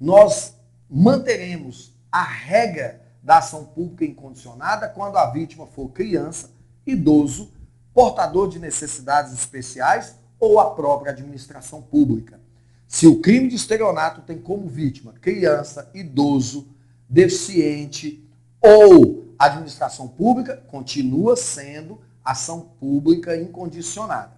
Nós 0.00 0.54
manteremos 0.88 1.94
a 2.10 2.22
regra 2.22 3.00
da 3.22 3.38
ação 3.38 3.64
pública 3.64 4.04
incondicionada 4.04 4.88
quando 4.88 5.16
a 5.16 5.30
vítima 5.30 5.66
for 5.66 5.88
criança, 5.90 6.50
idoso, 6.86 7.52
portador 7.94 8.48
de 8.48 8.58
necessidades 8.58 9.32
especiais 9.32 10.16
ou 10.40 10.58
a 10.58 10.74
própria 10.74 11.12
administração 11.12 11.80
pública. 11.80 12.40
Se 12.88 13.06
o 13.06 13.20
crime 13.20 13.48
de 13.48 13.56
estelionato 13.56 14.20
tem 14.22 14.38
como 14.38 14.68
vítima 14.68 15.12
criança, 15.12 15.90
idoso, 15.94 16.68
deficiente 17.12 18.26
ou 18.58 19.34
administração 19.38 20.08
pública, 20.08 20.56
continua 20.68 21.36
sendo 21.36 22.00
ação 22.24 22.72
pública 22.80 23.36
incondicionada. 23.36 24.32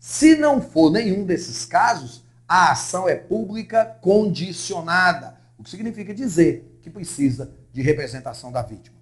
Se 0.00 0.34
não 0.34 0.60
for 0.62 0.90
nenhum 0.90 1.26
desses 1.26 1.66
casos, 1.66 2.24
a 2.48 2.72
ação 2.72 3.06
é 3.06 3.14
pública 3.14 3.84
condicionada, 4.00 5.38
o 5.58 5.62
que 5.62 5.68
significa 5.68 6.14
dizer 6.14 6.78
que 6.80 6.88
precisa 6.88 7.52
de 7.72 7.82
representação 7.82 8.50
da 8.50 8.62
vítima. 8.62 8.96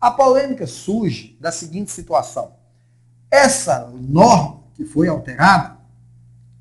A 0.00 0.10
polêmica 0.10 0.66
surge 0.66 1.36
da 1.38 1.52
seguinte 1.52 1.90
situação. 1.90 2.54
Essa 3.30 3.86
norma 4.00 4.62
que 4.74 4.84
foi 4.84 5.08
alterada 5.08 5.76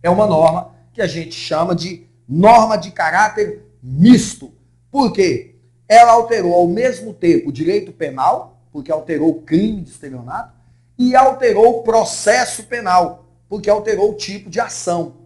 é 0.04 0.10
uma 0.10 0.28
norma 0.28 0.76
que 0.92 1.02
a 1.02 1.08
gente 1.08 1.36
chama 1.36 1.74
de 1.74 2.06
norma 2.28 2.76
de 2.78 2.92
caráter 2.92 3.66
misto. 3.82 4.54
Por 4.90 5.14
quê? 5.14 5.51
Ela 5.92 6.14
alterou 6.14 6.54
ao 6.54 6.68
mesmo 6.70 7.14
tempo 7.14 7.50
o 7.50 7.52
direito 7.52 7.92
penal, 7.92 8.62
porque 8.72 8.90
alterou 8.90 9.30
o 9.30 9.42
crime 9.42 9.82
de 9.82 9.90
estelionato, 9.90 10.56
e 10.98 11.14
alterou 11.18 11.80
o 11.80 11.84
processo 11.84 12.64
penal, 12.64 13.26
porque 13.50 13.70
alterou 13.70 14.12
o 14.12 14.16
tipo 14.16 14.50
de 14.50 14.62
ação. 14.62 15.18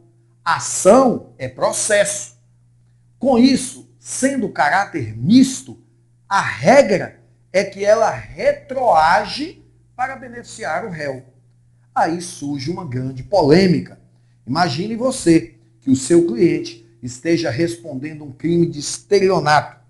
Ação 0.43 1.27
é 1.37 1.47
processo. 1.47 2.39
Com 3.19 3.37
isso, 3.37 3.87
sendo 3.99 4.49
caráter 4.49 5.15
misto, 5.15 5.77
a 6.27 6.41
regra 6.41 7.19
é 7.53 7.63
que 7.63 7.85
ela 7.85 8.09
retroage 8.09 9.63
para 9.95 10.15
beneficiar 10.15 10.83
o 10.83 10.89
réu. 10.89 11.25
Aí 11.93 12.19
surge 12.19 12.71
uma 12.71 12.85
grande 12.85 13.21
polêmica. 13.21 13.99
Imagine 14.47 14.95
você 14.95 15.53
que 15.79 15.91
o 15.91 15.95
seu 15.95 16.25
cliente 16.25 16.89
esteja 17.03 17.51
respondendo 17.51 18.23
um 18.23 18.31
crime 18.31 18.65
de 18.65 18.79
estelionato 18.79 19.84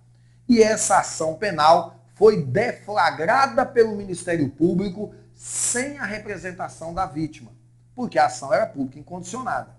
e 0.48 0.62
essa 0.62 1.00
ação 1.00 1.36
penal 1.36 1.96
foi 2.16 2.44
deflagrada 2.44 3.66
pelo 3.66 3.96
Ministério 3.96 4.50
Público 4.50 5.14
sem 5.34 5.98
a 5.98 6.06
representação 6.06 6.94
da 6.94 7.06
vítima, 7.06 7.52
porque 7.94 8.18
a 8.18 8.28
ação 8.28 8.54
era 8.54 8.66
pública 8.66 9.00
incondicionada. 9.00 9.76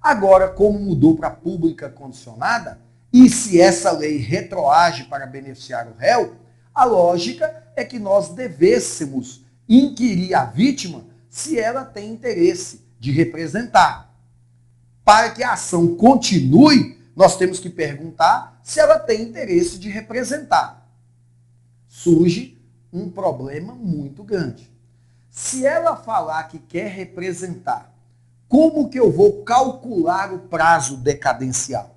Agora, 0.00 0.48
como 0.48 0.78
mudou 0.78 1.16
para 1.16 1.30
pública 1.30 1.88
condicionada, 1.88 2.78
e 3.12 3.28
se 3.30 3.60
essa 3.60 3.90
lei 3.90 4.18
retroage 4.18 5.04
para 5.04 5.26
beneficiar 5.26 5.88
o 5.88 5.94
réu, 5.96 6.36
a 6.74 6.84
lógica 6.84 7.64
é 7.76 7.84
que 7.84 7.98
nós 7.98 8.30
devêssemos 8.30 9.44
inquirir 9.68 10.34
a 10.34 10.44
vítima 10.44 11.04
se 11.28 11.58
ela 11.58 11.84
tem 11.84 12.10
interesse 12.10 12.84
de 12.98 13.10
representar. 13.10 14.12
Para 15.04 15.30
que 15.30 15.42
a 15.42 15.52
ação 15.52 15.96
continue, 15.96 16.98
nós 17.14 17.36
temos 17.36 17.58
que 17.58 17.70
perguntar 17.70 18.53
se 18.64 18.80
ela 18.80 18.98
tem 18.98 19.20
interesse 19.20 19.78
de 19.78 19.90
representar. 19.90 20.90
Surge 21.86 22.58
um 22.90 23.10
problema 23.10 23.74
muito 23.74 24.24
grande. 24.24 24.72
Se 25.28 25.66
ela 25.66 25.94
falar 25.94 26.44
que 26.44 26.58
quer 26.58 26.88
representar, 26.88 27.94
como 28.48 28.88
que 28.88 28.98
eu 28.98 29.12
vou 29.12 29.44
calcular 29.44 30.32
o 30.32 30.38
prazo 30.38 30.96
decadencial? 30.96 31.94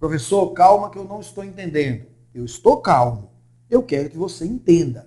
Professor, 0.00 0.54
calma 0.54 0.88
que 0.88 0.96
eu 0.96 1.04
não 1.04 1.20
estou 1.20 1.44
entendendo. 1.44 2.06
Eu 2.34 2.46
estou 2.46 2.80
calmo. 2.80 3.30
Eu 3.68 3.82
quero 3.82 4.08
que 4.08 4.16
você 4.16 4.46
entenda. 4.46 5.06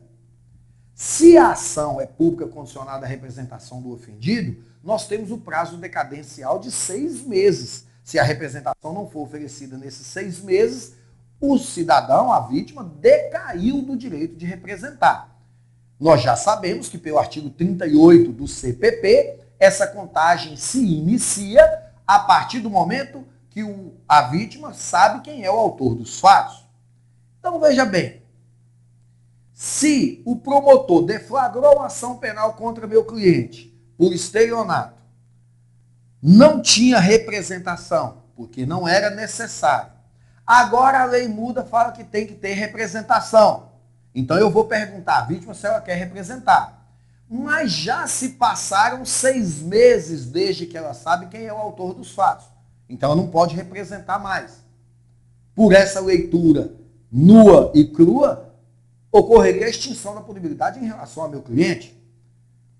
Se 0.94 1.38
a 1.38 1.54
ação 1.54 2.00
é 2.00 2.06
pública 2.06 2.48
condicionada 2.48 3.08
à 3.08 3.10
representação 3.10 3.82
do 3.82 3.92
ofendido, 3.92 4.64
nós 4.84 5.08
temos 5.08 5.32
o 5.32 5.40
prazo 5.40 5.78
decadencial 5.78 6.60
de 6.60 6.70
seis 6.70 7.24
meses. 7.24 7.89
Se 8.10 8.18
a 8.18 8.24
representação 8.24 8.92
não 8.92 9.08
for 9.08 9.22
oferecida 9.22 9.78
nesses 9.78 10.08
seis 10.08 10.42
meses, 10.42 10.96
o 11.40 11.60
cidadão, 11.60 12.34
a 12.34 12.40
vítima, 12.40 12.84
decaiu 12.84 13.84
do 13.84 13.96
direito 13.96 14.36
de 14.36 14.48
representar. 14.48 15.40
Nós 16.00 16.20
já 16.20 16.36
sabemos 16.36 16.90
que 16.90 16.98
pelo 16.98 17.20
artigo 17.20 17.52
38 17.52 18.32
do 18.32 18.48
CPP, 18.48 19.42
essa 19.60 19.86
contagem 19.86 20.56
se 20.56 20.84
inicia 20.84 21.62
a 22.08 22.18
partir 22.18 22.62
do 22.62 22.70
momento 22.72 23.24
que 23.52 23.64
o, 23.64 23.94
a 24.08 24.24
vítima 24.24 24.74
sabe 24.74 25.22
quem 25.22 25.46
é 25.46 25.52
o 25.52 25.60
autor 25.60 25.94
dos 25.94 26.20
fatos. 26.20 26.68
Então 27.38 27.60
veja 27.60 27.86
bem, 27.86 28.24
se 29.54 30.24
o 30.26 30.36
promotor 30.36 31.06
deflagrou 31.06 31.76
uma 31.76 31.86
ação 31.86 32.18
penal 32.18 32.56
contra 32.56 32.88
meu 32.88 33.06
cliente 33.06 33.72
por 33.96 34.12
estelionato, 34.12 34.99
não 36.22 36.62
tinha 36.62 37.00
representação, 37.00 38.24
porque 38.36 38.66
não 38.66 38.88
era 38.88 39.10
necessário. 39.10 39.92
Agora 40.46 41.02
a 41.02 41.06
lei 41.06 41.28
muda, 41.28 41.64
fala 41.64 41.92
que 41.92 42.04
tem 42.04 42.26
que 42.26 42.34
ter 42.34 42.54
representação. 42.54 43.70
Então 44.14 44.38
eu 44.38 44.50
vou 44.50 44.66
perguntar 44.66 45.20
à 45.20 45.22
vítima 45.22 45.54
se 45.54 45.66
ela 45.66 45.80
quer 45.80 45.96
representar. 45.96 46.80
Mas 47.30 47.72
já 47.72 48.08
se 48.08 48.30
passaram 48.30 49.06
seis 49.06 49.60
meses 49.60 50.26
desde 50.26 50.66
que 50.66 50.76
ela 50.76 50.94
sabe 50.94 51.28
quem 51.28 51.46
é 51.46 51.54
o 51.54 51.58
autor 51.58 51.94
dos 51.94 52.12
fatos. 52.12 52.48
Então 52.90 53.12
ela 53.12 53.22
não 53.22 53.30
pode 53.30 53.56
representar 53.56 54.18
mais. 54.18 54.64
Por 55.54 55.72
essa 55.72 56.00
leitura 56.00 56.74
nua 57.12 57.72
e 57.76 57.86
crua, 57.86 58.56
ocorreria 59.12 59.66
a 59.66 59.70
extinção 59.70 60.16
da 60.16 60.22
punibilidade 60.22 60.80
em 60.80 60.88
relação 60.88 61.24
ao 61.24 61.30
meu 61.30 61.42
cliente. 61.42 61.96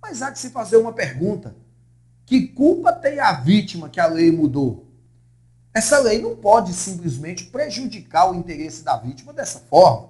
Mas 0.02 0.22
há 0.22 0.32
que 0.32 0.40
se 0.40 0.50
fazer 0.50 0.78
uma 0.78 0.94
pergunta. 0.94 1.56
Que 2.30 2.48
culpa 2.48 2.94
tem 2.94 3.20
a 3.20 3.32
vítima 3.32 3.90
que 3.90 4.00
a 4.00 4.06
lei 4.06 4.32
mudou? 4.32 4.86
Essa 5.74 5.98
lei 5.98 6.22
não 6.22 6.36
pode 6.36 6.74
simplesmente 6.74 7.46
prejudicar 7.46 8.30
o 8.30 8.36
interesse 8.36 8.84
da 8.84 8.96
vítima 8.96 9.34
dessa 9.34 9.58
forma. 9.62 10.10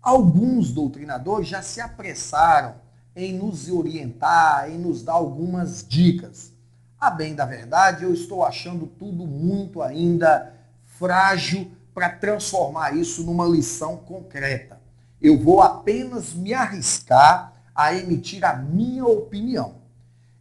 Alguns 0.00 0.72
doutrinadores 0.72 1.48
já 1.48 1.62
se 1.62 1.80
apressaram 1.80 2.76
em 3.16 3.32
nos 3.32 3.68
orientar, 3.68 4.70
em 4.70 4.78
nos 4.78 5.02
dar 5.02 5.14
algumas 5.14 5.84
dicas. 5.84 6.52
A 6.96 7.10
bem 7.10 7.34
da 7.34 7.44
verdade, 7.44 8.04
eu 8.04 8.14
estou 8.14 8.44
achando 8.44 8.86
tudo 8.86 9.26
muito 9.26 9.82
ainda 9.82 10.54
frágil 10.84 11.72
para 11.92 12.08
transformar 12.08 12.96
isso 12.96 13.24
numa 13.24 13.48
lição 13.48 13.96
concreta. 13.96 14.80
eu 15.20 15.36
vou 15.36 15.60
apenas 15.60 16.32
me 16.32 16.54
arriscar 16.54 17.52
a 17.74 17.92
emitir 17.92 18.44
a 18.44 18.54
minha 18.54 19.04
opinião. 19.04 19.82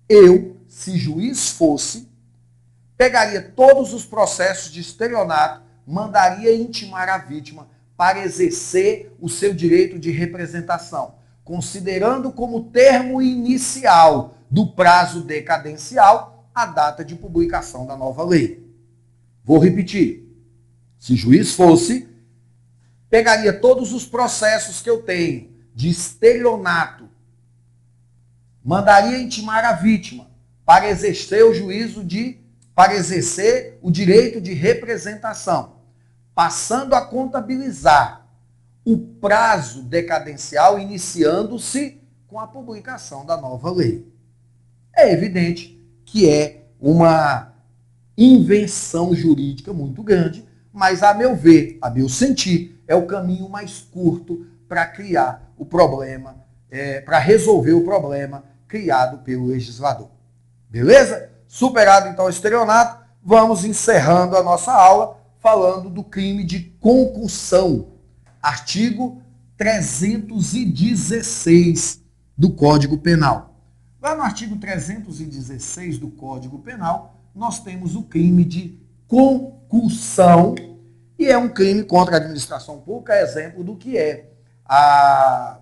Eu, 0.08 0.58
se 0.68 0.97
juiz 0.97 1.49
fosse, 1.49 2.10
pegaria 2.97 3.41
todos 3.41 3.93
os 3.93 4.06
processos 4.06 4.72
de 4.72 4.82
estelionato, 4.82 5.62
mandaria 5.86 6.56
intimar 6.56 7.10
a 7.10 7.18
vítima 7.18 7.68
para 7.95 8.24
exercer 8.24 9.16
o 9.20 9.30
seu 9.30 9.54
direito 9.54 9.99
de 9.99 10.12
representação, 10.12 11.16
considerando 11.43 12.32
como 12.32 12.66
termo 12.66 13.22
inicial 13.22 14.38
do 14.49 14.68
prazo 14.68 15.22
decadencial 15.22 16.47
a 16.54 16.66
data 16.66 17.04
de 17.04 17.16
publicação 17.16 17.86
da 17.86 17.95
nova 17.95 18.24
lei. 18.24 18.64
Vou 19.43 19.60
repetir. 19.60 20.24
Se 20.97 21.16
juiz 21.16 21.54
fosse, 21.54 22.08
pegaria 23.10 23.51
todos 23.51 23.91
os 23.93 24.06
processos 24.06 24.82
que 24.82 24.89
eu 24.89 25.01
tenho 25.01 25.51
de 25.76 25.89
estelionato, 25.89 27.10
mandaria 28.64 29.20
intimar 29.20 29.66
a 29.66 29.74
vítima 29.74 30.28
para 30.66 30.89
exercer 30.89 31.43
o 31.43 31.53
juízo 31.53 32.03
de 32.03 32.41
para 32.76 32.95
exercer 32.95 33.78
o 33.84 33.91
direito 33.91 34.41
de 34.41 34.51
representação, 34.53 35.76
passando 36.34 36.95
a 36.95 37.05
contabilizar 37.05 38.26
o 38.84 38.97
prazo 38.97 39.84
decadencial 39.84 40.80
iniciando-se 40.80 42.01
com 42.28 42.39
a 42.39 42.47
publicação 42.47 43.28
da 43.28 43.38
nova 43.38 43.72
lei. 43.72 44.11
É 44.95 45.11
evidente 45.14 45.80
que 46.03 46.28
é 46.28 46.66
uma 46.80 47.53
invenção 48.18 49.14
jurídica 49.14 49.72
muito 49.72 50.01
grande, 50.01 50.43
mas 50.72 51.03
a 51.03 51.14
meu 51.14 51.36
ver, 51.36 51.78
a 51.80 51.91
meu 51.91 52.09
sentir, 52.09 52.82
é 52.88 52.95
o 52.95 53.05
caminho 53.05 53.47
mais 53.47 53.80
curto 53.80 54.47
para 54.68 54.86
criar 54.88 55.53
o 55.57 55.66
problema, 55.66 56.43
é, 56.72 56.99
para 57.01 57.20
resolver 57.20 57.74
o 57.74 57.84
problema 57.84 58.43
criado 58.74 59.19
pelo 59.19 59.45
legislador. 59.45 60.09
Beleza? 60.67 61.30
Superado 61.47 62.09
então 62.09 62.26
o 62.26 62.30
estelionato, 62.30 63.05
vamos 63.24 63.63
encerrando 63.63 64.36
a 64.36 64.41
nossa 64.41 64.74
aula 64.74 65.15
falando 65.38 65.91
do 65.91 66.03
crime 66.03 66.43
de 66.43 66.61
concussão. 66.80 67.89
Artigo 68.41 69.21
316 69.57 72.01
do 72.36 72.49
Código 72.49 72.97
Penal. 72.97 73.53
Lá 74.01 74.15
no 74.15 74.24
artigo 74.24 74.55
316 74.55 75.99
do 75.99 76.09
Código 76.09 76.57
Penal, 76.57 77.21
nós 77.36 77.59
temos 77.59 77.95
o 77.95 78.01
crime 78.01 78.43
de 78.43 78.82
concussão, 79.07 80.55
e 81.19 81.28
é 81.28 81.38
um 81.38 81.47
crime 81.47 81.84
contra 81.84 82.15
a 82.15 82.17
administração 82.17 82.80
pública, 82.80 83.21
exemplo 83.21 83.63
do 83.63 83.76
que 83.76 83.99
é 83.99 84.32
a 84.65 85.59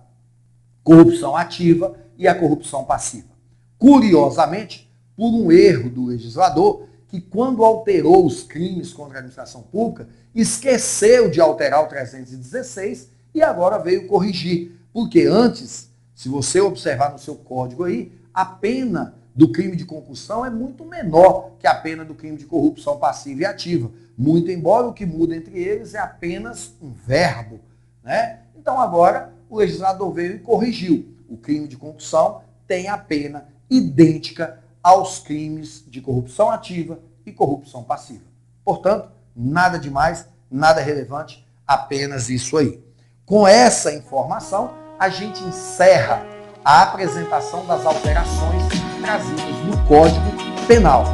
corrupção 0.82 1.36
ativa 1.36 2.00
e 2.22 2.28
a 2.28 2.34
corrupção 2.34 2.84
passiva. 2.84 3.28
Curiosamente, 3.76 4.88
por 5.16 5.28
um 5.28 5.50
erro 5.50 5.90
do 5.90 6.06
legislador, 6.06 6.86
que 7.08 7.20
quando 7.20 7.64
alterou 7.64 8.24
os 8.24 8.44
crimes 8.44 8.92
contra 8.92 9.16
a 9.16 9.18
administração 9.18 9.62
pública, 9.62 10.08
esqueceu 10.32 11.28
de 11.28 11.40
alterar 11.40 11.82
o 11.82 11.88
316 11.88 13.08
e 13.34 13.42
agora 13.42 13.76
veio 13.76 14.06
corrigir. 14.06 14.70
Porque 14.92 15.22
antes, 15.22 15.90
se 16.14 16.28
você 16.28 16.60
observar 16.60 17.10
no 17.10 17.18
seu 17.18 17.34
código 17.34 17.82
aí, 17.82 18.12
a 18.32 18.44
pena 18.44 19.16
do 19.34 19.50
crime 19.50 19.74
de 19.74 19.84
concussão 19.84 20.46
é 20.46 20.50
muito 20.50 20.84
menor 20.84 21.50
que 21.58 21.66
a 21.66 21.74
pena 21.74 22.04
do 22.04 22.14
crime 22.14 22.36
de 22.36 22.46
corrupção 22.46 22.98
passiva 22.98 23.42
e 23.42 23.44
ativa. 23.44 23.90
Muito 24.16 24.48
embora 24.48 24.86
o 24.86 24.92
que 24.92 25.04
muda 25.04 25.34
entre 25.34 25.58
eles 25.58 25.94
é 25.94 25.98
apenas 25.98 26.72
um 26.80 26.92
verbo. 26.92 27.58
Né? 28.04 28.38
Então 28.56 28.78
agora 28.78 29.32
o 29.50 29.56
legislador 29.58 30.12
veio 30.12 30.36
e 30.36 30.38
corrigiu. 30.38 31.11
O 31.32 31.36
crime 31.38 31.66
de 31.66 31.78
concussão 31.78 32.42
tem 32.68 32.88
a 32.88 32.98
pena 32.98 33.48
idêntica 33.70 34.58
aos 34.82 35.18
crimes 35.18 35.82
de 35.88 35.98
corrupção 35.98 36.50
ativa 36.50 36.98
e 37.24 37.32
corrupção 37.32 37.82
passiva. 37.82 38.26
Portanto, 38.62 39.08
nada 39.34 39.78
demais, 39.78 40.28
nada 40.50 40.82
relevante, 40.82 41.42
apenas 41.66 42.28
isso 42.28 42.58
aí. 42.58 42.84
Com 43.24 43.48
essa 43.48 43.94
informação, 43.94 44.74
a 44.98 45.08
gente 45.08 45.42
encerra 45.42 46.22
a 46.62 46.82
apresentação 46.82 47.64
das 47.64 47.86
alterações 47.86 48.64
trazidas 49.00 49.56
no 49.64 49.86
Código 49.86 50.20
Penal. 50.68 51.04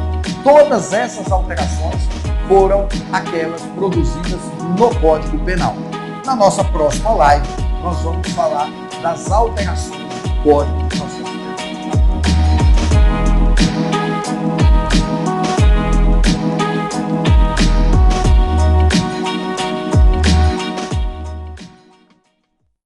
Todas 0.43 0.91
essas 0.91 1.31
alterações 1.31 2.01
foram 2.45 2.89
aquelas 3.13 3.61
produzidas 3.67 4.41
no 4.77 4.93
Código 4.99 5.39
Penal. 5.45 5.75
Na 6.25 6.35
nossa 6.35 6.61
próxima 6.65 7.11
live, 7.11 7.47
nós 7.81 8.01
vamos 8.01 8.29
falar 8.31 8.67
das 9.01 9.31
alterações 9.31 10.08
do 10.43 10.43
Código 10.43 11.08